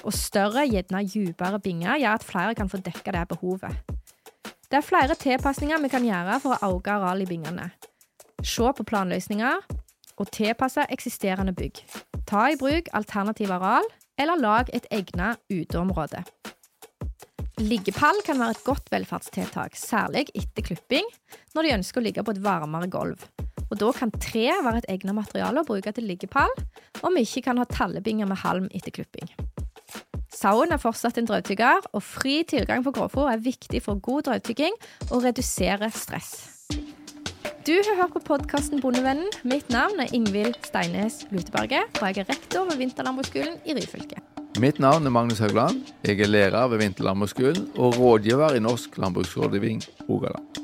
[0.08, 3.82] og større, gjerne dypere binger gjør at flere kan få dekka det behovet.
[4.72, 7.68] Det er flere tilpasninger vi kan gjøre for å øke arealet i bingene.
[8.48, 9.60] Se på planløsninger
[10.16, 11.84] og tilpasse eksisterende bygg.
[12.30, 16.24] Ta i bruk alternative areal, eller lag et egnet uteområde.
[17.60, 21.12] Liggepall kan være et godt velferdstiltak, særlig etter klipping,
[21.54, 23.28] når de ønsker å ligge på et varmere gulv.
[23.74, 26.52] Og da kan tre være et egnet materiale å bruke til liggepall,
[27.02, 29.32] og vi ikke kan ha tallebinger med halm etter klipping.
[30.34, 34.78] Sauen er fortsatt en drøvtygger, og fri tilgang på grovfòr er viktig for god drøvtygging
[35.10, 36.34] og redusere stress.
[37.64, 39.30] Du har hørt på podkasten Bondevennen.
[39.48, 44.20] Mitt navn er Ingvild Steines Luteberget, og jeg er rektor ved Vinterlandbruksskolen i Ryfylke.
[44.62, 45.88] Mitt navn er Magnus Haugland.
[46.06, 50.63] Jeg er lærer ved Vinterlandbruksskolen og rådgiver i Norsk landbruksrådgivning Rogaland.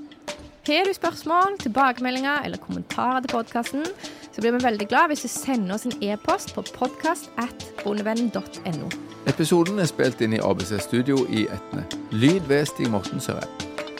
[0.69, 3.85] Har du spørsmål, tilbakemeldinger eller kommentarer til podkasten,
[4.31, 8.87] så blir vi veldig glad hvis du sender oss en e-post på podkast.bondevennen.no.
[9.33, 11.89] Episoden er spilt inn i ABC Studio i Etne.
[12.11, 13.49] Lyd ved Stig Morten Sørheim.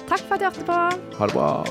[0.06, 0.78] Takk for at du hørte på.
[1.18, 1.66] Ha det bra.